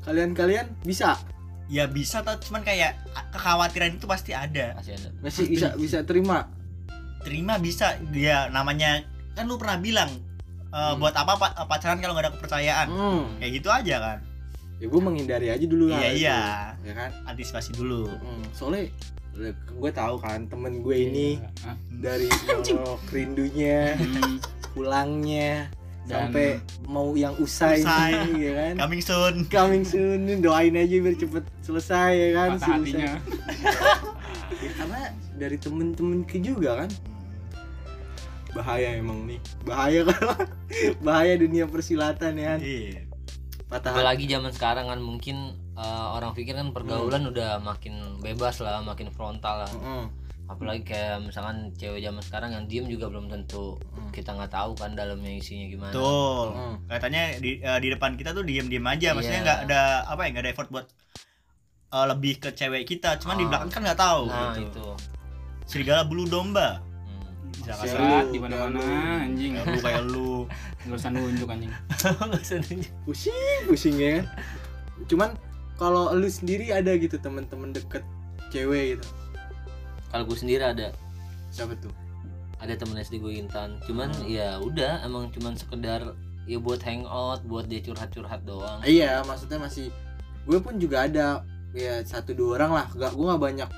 Kalian-kalian 0.01 0.67
bisa 0.81 1.21
Ya 1.67 1.85
bisa 1.85 2.23
tuh, 2.23 2.39
cuman 2.41 2.63
kayak 2.63 2.95
kekhawatiran 3.35 3.91
itu 3.93 4.07
pasti 4.07 4.31
ada. 4.31 4.73
masih 4.73 4.95
ada 4.95 5.09
masih 5.19 5.45
bisa 5.45 5.69
bisa 5.75 5.99
terima. 6.01 6.47
Terima 7.27 7.59
bisa, 7.59 7.87
dia 8.09 8.47
namanya 8.49 9.03
kan 9.35 9.45
lu 9.45 9.59
pernah 9.59 9.77
bilang 9.77 10.11
eh, 10.69 10.79
Hmm. 10.87 10.97
buat 10.97 11.11
apa 11.13 11.35
pa- 11.35 11.65
pacaran 11.65 11.99
kalau 11.99 12.13
nggak 12.13 12.25
ada 12.25 12.33
kepercayaan? 12.33 12.87
Hmm. 12.87 13.23
Kayak 13.37 13.53
gitu 13.55 13.69
aja 13.69 13.97
kan. 13.99 14.19
Ya 14.77 14.87
gue 14.87 15.01
menghindari 15.01 15.49
aja 15.49 15.65
dulu 15.65 15.89
lah. 15.89 15.99
Iya 15.99 16.11
iya, 16.13 16.41
Ya 16.81 16.93
kan? 16.95 17.11
antisipasi 17.27 17.73
dulu. 17.73 18.07
Hmm. 18.07 18.45
Soalnya 18.53 18.87
gue 19.71 19.91
tahu 19.91 20.17
kan 20.17 20.47
temen 20.47 20.81
gue 20.81 20.97
ini 21.03 21.29
Ah, 21.61 21.77
dari 21.91 22.25
nyolok 22.65 23.03
rindunya 23.11 23.93
hmm, 23.95 24.41
pulangnya 24.73 25.69
Dan- 26.03 26.31
sampai 26.31 26.57
mau 26.85 27.13
yang 27.13 27.37
usai, 27.37 27.81
Usai. 27.81 28.13
ya 28.45 28.53
kan 28.55 28.75
Coming 28.79 29.03
soon. 29.03 29.35
coming 29.47 29.83
soon 29.83 30.21
doain 30.39 30.73
aja 30.73 30.97
biar 30.99 31.17
cepet 31.17 31.45
selesai 31.61 32.11
ya 32.15 32.29
kan 32.33 32.49
patah 32.55 32.69
hatinya 32.77 33.13
Ya, 34.57 34.71
karena 34.73 35.03
dari 35.35 35.57
temen-temen 35.59 36.23
ke 36.23 36.39
juga 36.39 36.81
kan 36.81 36.91
bahaya 38.57 38.89
emang 38.97 39.25
nih 39.25 39.39
bahaya 39.63 40.01
kan 40.03 40.21
bahaya 41.07 41.37
dunia 41.37 41.65
persilatan 41.65 42.33
ya 42.35 42.47
kan 42.51 42.61
Iya. 42.61 43.05
patah 43.67 43.91
hati 43.91 43.99
apalagi 43.99 44.25
zaman 44.27 44.51
sekarang 44.51 44.87
kan 44.87 45.01
mungkin 45.01 45.37
eh, 45.75 46.07
orang 46.11 46.33
pikir 46.33 46.55
kan 46.55 46.71
pergaulan 46.71 47.27
udah 47.27 47.61
makin 47.61 47.93
bebas 48.19 48.59
lah 48.59 48.81
makin 48.81 49.11
frontal 49.11 49.63
lah 49.63 49.71
Heeh. 49.71 50.05
apalagi 50.47 50.87
kayak 50.87 51.21
misalkan 51.23 51.75
cewek 51.75 51.99
zaman 52.01 52.23
sekarang 52.23 52.51
yang 52.51 52.65
diem 52.65 52.87
juga 52.87 53.07
belum 53.07 53.27
tentu 53.27 53.75
Hmm. 53.91 54.09
kita 54.11 54.31
nggak 54.31 54.49
tahu 54.49 54.73
kan 54.73 54.95
dalamnya 54.95 55.35
isinya 55.35 55.67
gimana 55.67 55.91
Betul. 55.91 56.47
Heeh. 56.53 56.75
Katanya 56.89 57.23
di 57.37 57.51
eh, 57.59 57.79
di 57.79 57.89
depan 57.91 58.15
kita 58.15 58.31
tuh 58.31 58.43
diem-diem 58.43 58.87
aja, 58.87 59.11
maksudnya 59.11 59.35
Iya. 59.37 59.45
nggak 59.45 59.61
ada 59.67 59.81
apa 60.07 60.21
ya, 60.23 60.29
nggak 60.31 60.43
ada 60.43 60.53
effort 60.53 60.71
buat 60.71 60.87
eh, 61.89 62.07
lebih 62.07 62.35
ke 62.39 62.51
cewek 62.53 62.83
kita, 62.85 63.19
cuman 63.19 63.35
di 63.35 63.45
Ah. 63.45 63.49
belakang 63.51 63.71
kan 63.73 63.81
nggak 63.83 63.99
tau 63.99 64.21
nah 64.25 64.55
gitu. 64.55 64.71
itu 64.71 64.87
Serigala 65.67 66.07
bulu 66.07 66.25
domba. 66.25 66.79
Hmm. 67.65 68.27
Lu, 68.27 68.37
di 68.37 68.39
mana-mana 68.39 68.81
anjing. 69.25 69.57
Lu 69.57 69.79
kayak 69.81 70.05
lu. 70.09 70.45
nggak 70.87 70.99
usah 71.01 71.11
nunjuk 71.11 71.49
anjing. 71.49 71.73
Nggak 72.29 72.43
usah 72.43 72.59
nunjuk. 72.63 72.93
pusing 73.09 73.61
pusing 73.67 73.97
ya 73.99 74.11
kan? 74.21 74.27
Cuman 75.11 75.31
kalau 75.81 76.15
lu 76.15 76.29
sendiri 76.31 76.71
ada 76.71 76.95
gitu 76.95 77.17
temen-temen 77.19 77.75
deket 77.75 78.05
cewek 78.55 78.97
gitu? 78.97 79.07
Kalau 80.13 80.25
gue 80.29 80.39
sendiri 80.39 80.63
ada. 80.63 80.95
Siapa 81.51 81.75
tuh? 81.81 81.91
Ada 82.63 82.79
temen 82.79 82.97
SD 83.01 83.19
gue 83.19 83.35
Intan. 83.35 83.83
Cuman 83.89 84.13
ya 84.29 84.61
udah 84.63 85.03
emang 85.03 85.33
cuman 85.35 85.59
sekedar 85.59 86.15
ya 86.47 86.63
buat 86.63 86.79
hangout 86.87 87.43
buat 87.49 87.67
dia 87.67 87.83
curhat-curhat 87.83 88.47
doang. 88.47 88.79
Iya 88.87 89.27
maksudnya 89.27 89.59
masih 89.59 89.91
gue 90.47 90.59
pun 90.63 90.79
juga 90.79 91.11
ada 91.11 91.43
ya 91.75 91.99
satu 92.07 92.31
dua 92.37 92.63
orang 92.63 92.73
lah. 92.79 92.87
Gak 92.95 93.13
gue 93.19 93.27
nggak 93.27 93.43
banyak 93.43 93.71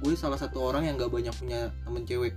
gue 0.00 0.12
salah 0.12 0.36
satu 0.36 0.60
orang 0.60 0.84
yang 0.84 1.00
gak 1.00 1.08
banyak 1.08 1.32
punya 1.40 1.72
temen 1.84 2.04
cewek 2.04 2.36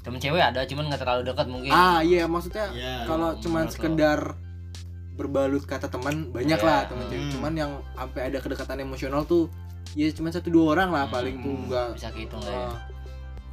temen 0.00 0.16
cewek 0.16 0.40
ada 0.40 0.64
cuman 0.64 0.88
nggak 0.88 1.00
terlalu 1.00 1.22
dekat 1.24 1.46
mungkin 1.46 1.70
ah 1.70 2.00
iya 2.00 2.24
maksudnya 2.24 2.66
Iya. 2.70 3.04
kalau 3.04 3.36
cuman 3.36 3.62
menurut 3.62 3.68
lo. 3.68 3.74
sekedar 3.74 4.20
berbalut 5.12 5.62
kata 5.62 5.86
teman 5.86 6.30
banyak 6.30 6.56
Iya. 6.56 6.64
lah 6.64 6.80
teman 6.86 7.04
cewek 7.06 7.20
Hmm. 7.20 7.32
cuman 7.34 7.52
yang 7.54 7.72
sampai 7.92 8.20
ada 8.24 8.38
kedekatan 8.38 8.78
emosional 8.80 9.22
tuh 9.22 9.52
ya 9.92 10.08
cuma 10.10 10.30
satu 10.30 10.48
dua 10.48 10.72
orang 10.74 10.88
lah 10.88 11.04
paling 11.06 11.36
tuh 11.38 11.52
Hmm. 11.52 11.64
enggak 11.66 11.86
bisa 11.94 12.08
kehitung 12.10 12.40
lah 12.40 12.48
ya 12.50 12.64
Ah. 12.66 12.76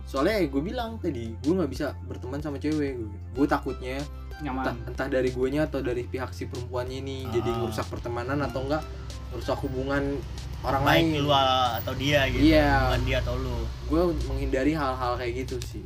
soalnya 0.04 0.40
gue 0.42 0.62
bilang 0.64 0.96
tadi 0.98 1.36
gue 1.36 1.54
nggak 1.54 1.68
bisa 1.68 1.92
berteman 2.06 2.40
sama 2.40 2.56
cewek 2.56 2.96
gue 2.96 3.10
gue 3.34 3.46
takutnya 3.46 4.00
entah, 4.00 4.40
nyaman 4.40 4.76
entah 4.88 5.08
dari 5.10 5.30
guanya 5.30 5.66
atau 5.66 5.82
dari 5.82 6.06
pihak 6.06 6.32
si 6.32 6.48
perempuannya 6.48 6.98
ini 6.98 7.18
jadi 7.28 7.50
Ah. 7.50 7.58
merusak 7.60 7.88
pertemanan 7.88 8.40
atau 8.40 8.64
enggak 8.64 8.84
merusak 9.28 9.60
hubungan 9.60 10.16
orang 10.60 10.82
Baik 10.82 11.04
lain 11.04 11.22
lu 11.22 11.30
atau 11.30 11.94
dia 11.94 12.26
gitu. 12.28 12.42
Iya. 12.50 12.90
Bukan 12.90 13.02
dia 13.04 13.18
atau 13.20 13.36
lu. 13.36 13.58
gue 13.86 14.02
menghindari 14.26 14.72
hal-hal 14.74 15.14
kayak 15.16 15.44
gitu 15.44 15.60
sih 15.62 15.84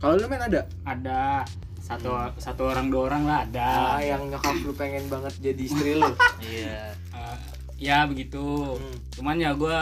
kalau 0.00 0.16
lu 0.16 0.26
main 0.32 0.40
ada? 0.40 0.64
Ada. 0.88 1.44
Satu 1.84 2.16
satu 2.40 2.72
orang 2.72 2.88
dua 2.88 3.12
orang 3.12 3.22
lah 3.28 3.38
ada. 3.44 4.00
Ah, 4.00 4.00
yang 4.00 4.32
nyokap 4.32 4.56
lu 4.64 4.72
pengen 4.72 5.04
banget 5.12 5.36
jadi 5.44 5.60
istri 5.60 6.00
lu. 6.00 6.08
Iya. 6.40 6.96
Eh, 7.12 7.36
ya 7.76 8.08
begitu. 8.08 8.40
Hmm. 8.80 8.96
cuman 9.12 9.36
ya 9.36 9.52
gue 9.52 9.78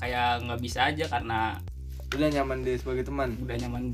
kayak 0.00 0.48
nggak 0.48 0.60
bisa 0.64 0.88
aja 0.88 1.04
karena 1.04 1.60
udah 2.16 2.28
nyaman 2.32 2.64
deh 2.64 2.80
sebagai 2.80 3.04
teman? 3.04 3.36
Udah 3.44 3.56
nyaman 3.60 3.84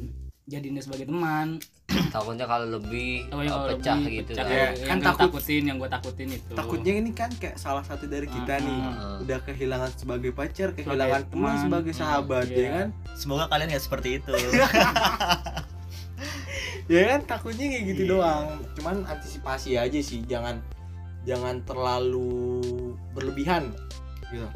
jadinya 0.44 0.78
sebagai 0.78 1.06
teman 1.06 1.62
takutnya 2.08 2.44
kalau 2.44 2.66
lebih 2.72 3.28
Oh, 3.28 3.38
ya, 3.38 3.48
uh, 3.48 3.56
kalau 3.62 3.68
pecah 3.74 3.96
lebih 3.96 4.12
gitu 4.18 4.32
pecah, 4.32 4.44
kan 4.44 4.50
Ya, 4.50 4.66
kan 4.82 4.98
takut- 4.98 5.30
takutin 5.30 5.62
yang 5.64 5.76
gue 5.76 5.86
takutin 5.88 6.28
itu 6.30 6.52
takutnya 6.52 6.92
ini 6.94 7.10
kan 7.12 7.30
kayak 7.32 7.56
salah 7.56 7.82
satu 7.82 8.04
dari 8.06 8.26
kita 8.26 8.54
Ah, 8.54 8.58
nih 8.58 8.78
ah. 8.82 9.16
udah 9.20 9.38
kehilangan 9.42 9.90
sebagai 9.94 10.30
pacar 10.30 10.72
kehilangan 10.72 10.98
Sebagai 11.20 11.30
teman. 11.30 11.54
sebagai 11.60 11.92
sahabat 11.92 12.46
iya. 12.48 12.58
ya 12.58 12.68
kan 12.72 12.88
Semoga 13.12 13.44
kalian 13.46 13.68
nggak 13.70 13.84
seperti 13.84 14.08
itu. 14.18 14.32
ya 16.88 17.02
kan 17.08 17.20
takutnya 17.24 17.66
kayak 17.68 17.84
gitu 17.86 18.02
Iya. 18.02 18.10
doang 18.10 18.46
cuman 18.74 18.96
antisipasi 19.06 19.70
aja 19.76 19.98
sih 20.00 20.24
jangan 20.24 20.58
jangan 21.22 21.62
terlalu 21.62 22.58
berlebihan 23.12 23.70
gitu 24.26 24.48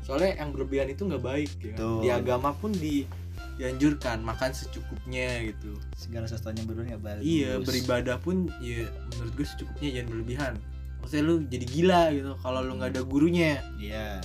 soalnya 0.00 0.34
yang 0.36 0.50
berlebihan 0.50 0.88
itu 0.88 1.02
nggak 1.04 1.18
baik 1.20 1.50
ya 1.58 1.72
kan? 1.72 1.98
Di 1.98 2.08
agama 2.10 2.50
pun 2.52 2.70
di 2.70 3.06
dianjurkan 3.56 4.20
makan 4.20 4.50
secukupnya 4.50 5.44
gitu. 5.46 5.76
Segala 5.94 6.24
sesuatunya 6.26 6.64
berdua 6.66 6.84
nggak 6.94 7.02
bagus. 7.04 7.22
iya 7.22 7.60
beribadah 7.60 8.16
pun 8.18 8.48
ya 8.58 8.88
menurut 9.14 9.32
gue 9.36 9.46
secukupnya 9.46 9.88
jangan 10.00 10.08
berlebihan. 10.10 10.52
Maksudnya 11.02 11.24
lu 11.26 11.34
jadi 11.46 11.66
gila 11.66 12.02
gitu 12.14 12.30
kalau 12.40 12.60
lu 12.62 12.72
nggak 12.78 12.90
ada 12.96 13.02
gurunya. 13.04 13.60
Iya. 13.76 14.20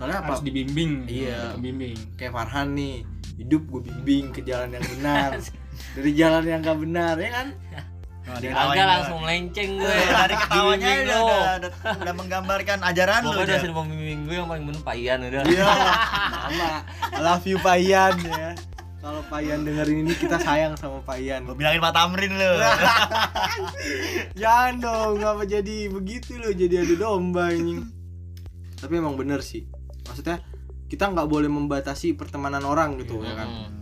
soalnya 0.00 0.24
apa? 0.24 0.32
Harus 0.32 0.44
dibimbing 0.48 1.04
Iya. 1.04 1.60
dibimbing. 1.60 1.96
Kayak 2.16 2.32
Farhan 2.32 2.72
nih 2.72 3.04
hidup 3.36 3.62
gue 3.68 3.80
bimbing 3.84 4.32
ke 4.32 4.40
jalan 4.40 4.72
yang 4.72 4.86
benar. 4.96 5.36
Dari 5.96 6.12
jalan 6.12 6.44
yang 6.44 6.60
gak 6.60 6.76
benar 6.76 7.16
ya 7.16 7.30
kan 7.32 7.48
agak 8.38 8.86
langsung 8.86 9.18
melenceng 9.24 9.70
gue 9.80 9.96
dari 10.06 10.34
ketawanya 10.38 10.88
udah, 10.90 11.20
udah, 11.20 11.52
udah, 11.58 11.70
udah 12.04 12.14
menggambarkan 12.14 12.78
ajaran 12.86 13.20
lu. 13.26 13.34
udah. 13.34 13.58
sudah 13.58 13.76
membimbing 13.76 14.20
gue 14.28 14.36
yang 14.38 14.48
paling 14.48 14.64
bener 14.68 14.82
Pak 14.86 14.96
Ian 14.96 15.18
udah. 15.26 15.42
Iya. 15.46 15.66
Sama 16.30 16.68
I 17.10 17.20
love 17.20 17.44
you 17.46 17.58
Payan 17.58 18.14
ya. 18.22 18.50
Kalau 19.00 19.24
Payan 19.32 19.64
dengerin 19.64 20.04
ini 20.04 20.12
kita 20.12 20.36
sayang 20.36 20.76
sama 20.76 21.00
Payan 21.00 21.48
Gua 21.48 21.56
bilangin 21.56 21.80
Pak 21.80 21.92
Tamrin 21.96 22.32
lu. 22.36 22.52
jangan 24.40 24.74
dong 24.76 25.12
ngapa 25.24 25.48
jadi 25.48 25.88
begitu 25.88 26.36
loh 26.36 26.52
jadi 26.52 26.84
ada 26.84 26.94
domba 27.00 27.48
ini? 27.48 27.80
Tapi 28.76 28.92
emang 29.00 29.16
bener 29.16 29.40
sih. 29.40 29.64
Maksudnya 30.04 30.44
kita 30.90 31.06
nggak 31.06 31.30
boleh 31.30 31.46
membatasi 31.46 32.18
pertemanan 32.18 32.66
orang 32.66 32.98
gitu 32.98 33.22
ya 33.22 33.38
kan? 33.38 33.48
Hmm. 33.48 33.78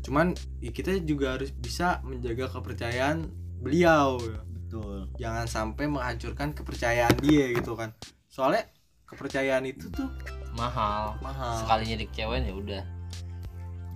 cuman 0.00 0.26
ya 0.58 0.74
kita 0.74 0.96
juga 1.06 1.38
harus 1.38 1.54
bisa 1.54 2.02
menjaga 2.02 2.50
kepercayaan 2.50 3.30
beliau. 3.60 4.18
Ya. 4.20 4.40
Betul. 4.70 5.10
jangan 5.18 5.46
sampai 5.50 5.90
menghancurkan 5.90 6.54
kepercayaan 6.54 7.18
dia 7.18 7.50
gitu 7.58 7.74
kan. 7.74 7.90
Soalnya 8.30 8.70
kepercayaan 9.02 9.66
itu 9.66 9.90
tuh 9.90 10.06
mahal. 10.54 11.18
Mahal. 11.18 11.58
Sekali 11.58 11.90
nyedik 11.90 12.14
cewek 12.14 12.46
ya 12.46 12.54
udah. 12.54 12.82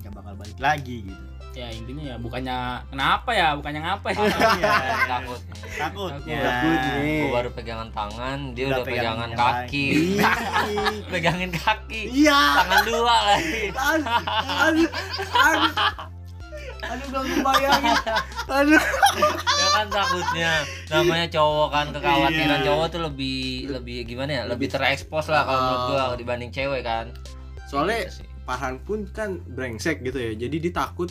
Nggak 0.03 0.13
bakal 0.19 0.35
balik 0.35 0.59
lagi 0.59 1.07
gitu. 1.07 1.25
Ya 1.55 1.71
intinya 1.71 2.03
ya 2.03 2.17
bukannya 2.19 2.83
kenapa 2.91 3.31
ya? 3.31 3.55
Bukannya 3.55 3.81
ngapa 3.87 4.09
ya? 4.11 4.19
Iya, 4.27 4.75
takut. 5.07 5.41
Takutnya. 5.79 6.39
Takut 6.43 6.79
nih. 6.99 7.21
gue 7.23 7.31
baru 7.31 7.51
pegangan 7.55 7.89
tangan 7.95 8.39
dia 8.59 8.65
Udah 8.67 8.83
udah, 8.83 8.87
pegangan 8.91 9.31
pegangan 9.31 9.63
kaki. 9.63 9.87
Pegangin 11.15 11.51
kaki. 11.55 12.03
Iya. 12.11 12.41
Tangan 12.59 12.83
dua 12.83 13.17
lagi. 13.31 13.63
Aduh 13.71 14.91
aduh 15.39 16.11
aduh 16.93 17.07
gak 17.09 17.25
kebayangin 17.25 17.97
aduh. 18.45 18.85
Ya 19.55 19.69
kan 19.73 19.87
takutnya. 19.89 20.53
Namanya 20.93 21.27
cowok 21.33 21.69
kan 21.73 21.87
kekhawatiran 21.91 22.59
Iya. 22.61 22.67
cowok 22.69 22.87
tuh 22.93 23.01
lebih 23.09 23.41
lebih 23.73 23.99
gimana 24.05 24.31
ya? 24.31 24.43
Lebih 24.45 24.69
terekspos 24.69 25.33
lah 25.33 25.43
kalau 25.45 25.61
menurut 25.61 25.83
gua 25.89 26.05
dibanding 26.15 26.51
cewek 26.53 26.85
kan. 26.85 27.09
Soalnya 27.67 28.07
Gitu 28.07 28.23
sih. 28.23 28.27
Farhan 28.45 28.77
pun 28.85 29.09
kan 29.09 29.41
brengsek 29.41 30.05
gitu 30.05 30.21
ya. 30.21 30.37
Jadi 30.37 30.69
dia 30.69 30.73
takut 30.77 31.09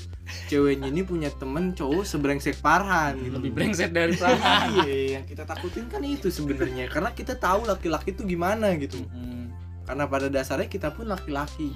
ceweknya 0.53 0.85
ini 0.85 1.01
punya 1.01 1.33
temen 1.33 1.73
cowok 1.73 2.05
sebrengsek 2.05 2.53
Farhan. 2.53 3.17
Gitu 3.17 3.33
lebih 3.33 3.51
brengsek 3.57 3.89
dari 3.89 4.13
Farhan. 4.13 4.85
Iya 4.85 5.17
yang 5.17 5.25
kita 5.25 5.41
takutin 5.41 5.89
kan 5.89 6.05
itu 6.05 6.29
sebenarnya. 6.29 6.85
Karena 6.93 7.09
kita 7.09 7.33
tahu 7.33 7.65
laki-laki 7.65 8.13
itu 8.13 8.21
gimana 8.29 8.77
gitu. 8.77 9.01
Hmm. 9.09 9.42
Karena 9.83 10.03
pada 10.07 10.25
dasarnya 10.27 10.65
kita 10.65 10.89
pun 10.89 11.05
laki-laki 11.05 11.69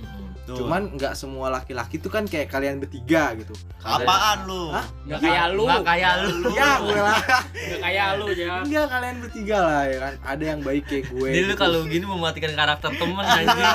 Tuh. 0.44 0.64
cuman 0.64 0.96
nggak 0.96 1.12
semua 1.12 1.52
laki-laki 1.52 2.00
itu 2.00 2.08
kan 2.08 2.24
kayak 2.24 2.48
kalian 2.48 2.80
bertiga 2.80 3.36
gitu 3.36 3.52
apaan 3.80 4.48
lu 4.48 4.72
Hah? 4.72 4.84
nggak 5.04 5.20
kayak 5.20 5.46
lu 5.52 5.62
nggak 5.64 5.84
kayak 5.84 6.12
lu 6.24 6.32
ya 6.50 6.70
gue 6.80 6.98
lah 6.98 7.20
nggak 7.20 7.80
kayak 7.84 8.08
lu 8.16 8.26
ya 8.32 8.54
enggak 8.64 8.86
kalian 8.88 9.16
bertiga 9.20 9.58
lah 9.60 9.82
ya 9.84 9.98
kan 10.00 10.14
ada 10.24 10.44
yang 10.46 10.60
baik 10.62 10.84
kayak 10.86 11.06
gue 11.10 11.28
Jadi 11.30 11.42
lu 11.42 11.52
gitu. 11.52 11.60
kalau 11.60 11.80
gini 11.84 12.04
mematikan 12.04 12.52
karakter 12.54 12.90
temen 12.96 13.20
anjing. 13.20 13.60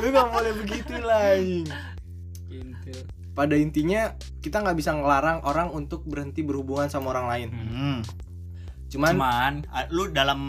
lu 0.00 0.06
nggak 0.08 0.28
boleh 0.30 0.52
begitu 0.56 0.92
lah 0.98 1.34
anjing. 1.34 1.66
Gitu. 2.46 2.92
pada 3.34 3.58
intinya 3.58 4.14
kita 4.38 4.62
nggak 4.62 4.78
bisa 4.78 4.94
ngelarang 4.94 5.42
orang 5.42 5.66
untuk 5.68 6.06
berhenti 6.06 6.40
berhubungan 6.40 6.86
sama 6.86 7.10
orang 7.10 7.26
lain 7.26 7.48
Hmm. 7.50 7.98
Cuman, 8.94 9.12
cuman 9.12 9.52
lu 9.90 10.06
dalam 10.08 10.40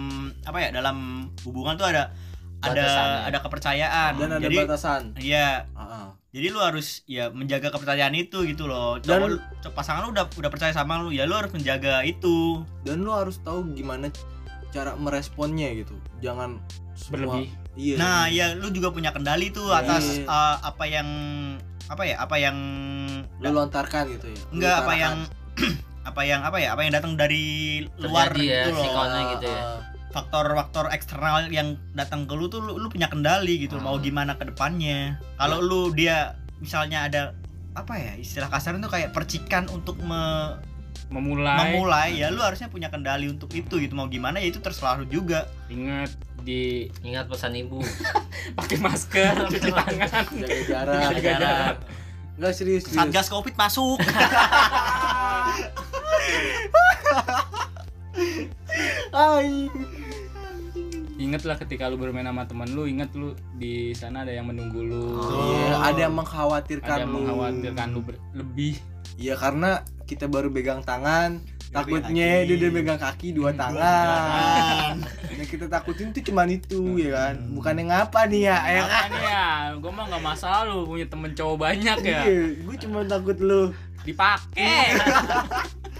apa 0.45 0.57
ya 0.59 0.69
dalam 0.69 0.97
hubungan 1.41 1.73
tuh 1.75 1.89
ada 1.89 2.13
ada 2.61 2.81
Batasannya. 2.81 3.21
ada 3.25 3.37
kepercayaan. 3.41 4.11
Dan 4.15 4.29
ada 4.31 4.41
jadi 4.41 4.57
batasan. 4.63 5.01
iya. 5.19 5.69
Ah, 5.73 5.81
ah. 5.81 6.07
jadi 6.29 6.49
lu 6.49 6.59
harus 6.59 7.01
ya 7.05 7.29
menjaga 7.29 7.69
kepercayaan 7.69 8.13
itu 8.13 8.41
gitu 8.43 8.65
loh. 8.65 8.97
Dan- 8.97 9.21
cowok 9.21 9.29
lu- 9.31 9.43
pasangan 9.71 10.01
lu 10.01 10.13
udah 10.13 10.25
udah 10.31 10.49
percaya 10.49 10.71
sama 10.71 10.97
lu 10.97 11.09
ya 11.09 11.25
lu 11.25 11.33
harus 11.33 11.49
menjaga 11.49 12.01
itu. 12.01 12.61
Dan 12.81 13.01
lu 13.01 13.11
harus 13.11 13.37
tahu 13.39 13.69
gimana 13.71 14.09
cara 14.69 14.93
meresponnya 14.95 15.69
gitu. 15.73 15.93
Jangan 16.19 16.57
semua- 16.93 17.11
berlebih. 17.37 17.47
Iya. 17.75 17.95
Nah 17.99 18.25
ya 18.27 18.55
lu 18.55 18.71
juga 18.71 18.89
punya 18.89 19.11
kendali 19.11 19.51
tuh 19.51 19.69
Iya. 19.69 19.83
atas 19.83 20.03
uh, 20.23 20.57
apa 20.63 20.83
yang 20.85 21.07
apa 21.85 22.01
ya 22.01 22.17
apa 22.17 22.35
yang 22.35 22.57
lu 23.37 23.49
lontarkan 23.51 24.09
gitu 24.09 24.25
ya. 24.25 24.41
Enggak 24.49 24.75
apa 24.81 24.93
yang 24.95 25.15
apa 26.05 26.21
yang 26.21 26.41
apa 26.41 26.57
ya 26.57 26.69
apa 26.71 26.81
yang 26.81 26.93
datang 26.93 27.13
dari 27.13 27.45
luar 27.97 28.29
Terjadi 28.29 28.45
ya, 28.45 28.59
gitu 28.61 28.69
loh 28.71 28.83
sikonnya 28.83 29.21
gitu 29.33 29.45
ya. 29.47 29.57
Ah, 29.57 29.77
faktor-faktor 30.07 30.85
eksternal 30.89 31.49
yang 31.49 31.67
datang 31.91 32.23
ke 32.23 32.31
lu 32.31 32.45
tuh 32.45 32.59
lu, 32.59 32.77
lu 32.77 32.87
punya 32.87 33.05
kendali 33.05 33.59
gitu 33.59 33.75
mau 33.77 33.97
Hmm. 33.97 34.05
gimana 34.05 34.31
ke 34.33 34.45
depannya 34.45 35.17
kalau 35.35 35.59
lu 35.59 35.91
dia 35.91 36.33
misalnya 36.57 37.03
ada 37.03 37.21
apa 37.73 37.93
ya 37.95 38.15
istilah 38.15 38.47
kasarnya 38.47 38.79
tuh 38.79 38.93
kayak 38.93 39.11
percikan 39.11 39.67
untuk 39.67 39.99
me- 39.99 40.55
memulai 41.05 41.57
memulai 41.59 42.09
ya 42.15 42.29
lu 42.29 42.39
harusnya 42.39 42.65
punya 42.65 42.87
kendali 42.87 43.27
untuk 43.27 43.51
itu 43.51 43.75
gitu 43.75 43.93
mau 43.93 44.07
gimana 44.07 44.37
ya 44.37 44.47
itu 44.47 44.57
terserah 44.57 44.95
lu 44.95 45.05
juga 45.05 45.45
ingat 45.67 46.09
di 46.39 46.87
Ingat 47.01 47.25
pesan 47.27 47.51
ibu. 47.53 47.81
pakai 48.57 48.77
masker 48.77 49.33
cuci 49.43 49.67
tangan 49.67 50.09
jaga 50.31 50.61
jarak 50.63 51.01
Jaga 51.11 51.21
jarak. 51.35 51.75
enggak 52.35 52.53
serius 52.53 52.83
serius 52.85 53.01
satgas 53.01 53.27
covid 53.27 53.53
masuk. 53.55 53.97
ingatlah 61.17 61.55
ketika 61.57 61.87
lu 61.87 61.95
bermain 61.95 62.23
sama 62.23 62.43
teman 62.43 62.67
lu 62.69 62.85
ingat 62.85 63.09
lu 63.13 63.31
di 63.55 63.91
sana 63.91 64.21
ada 64.21 64.31
yang 64.31 64.45
menunggu 64.45 64.83
lu 64.83 65.05
Iya, 65.23 65.73
ada 65.81 65.99
yang 66.01 66.13
mengkhawatirkan 66.13 66.85
ada 66.91 67.01
yang 67.01 67.09
lu. 67.09 67.17
mengkhawatirkan 67.21 67.87
lu 67.89 68.01
ber- 68.01 68.23
lebih 68.33 68.75
Iya 69.15 69.31
karena 69.33 69.79
kita 70.03 70.27
baru 70.27 70.51
pegang 70.51 70.83
tangan, 70.83 71.39
takutnya 71.71 72.11
kaki. 72.35 72.45
dia 72.45 72.55
udah 72.57 72.69
pegang 72.69 72.99
kaki 72.99 73.27
dua 73.31 73.55
tangan. 73.55 74.99
Yang 75.39 75.49
kita 75.49 75.65
takutin 75.67 76.11
tuh 76.11 76.19
cuman 76.21 76.51
itu 76.51 76.99
ya 76.99 77.09
kan, 77.15 77.35
bukan 77.49 77.73
yang 77.77 77.91
apa 77.93 78.27
nih 78.27 78.43
ya, 78.45 78.57
ya 78.59 78.81
kan? 78.83 79.07
Makanya 79.07 79.23
ya 79.23 79.45
gue 79.73 79.87
mah 79.89 80.05
nggak 80.05 80.19
masalah 80.21 80.61
lu 80.67 80.83
punya 80.83 81.07
temen 81.07 81.31
cowok 81.31 81.55
banyak 81.57 81.97
ya 82.01 82.21
Iya, 82.23 82.43
gue 82.59 82.75
cuma 82.77 82.99
takut 83.05 83.37
lu. 83.39 83.71
dipakai 84.03 84.99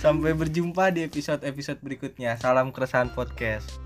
Sampai 0.00 0.32
berjumpa 0.32 0.90
di 0.94 1.04
episode-episode 1.04 1.80
berikutnya. 1.84 2.36
Salam 2.40 2.72
keresahan 2.72 3.12
podcast. 3.12 3.78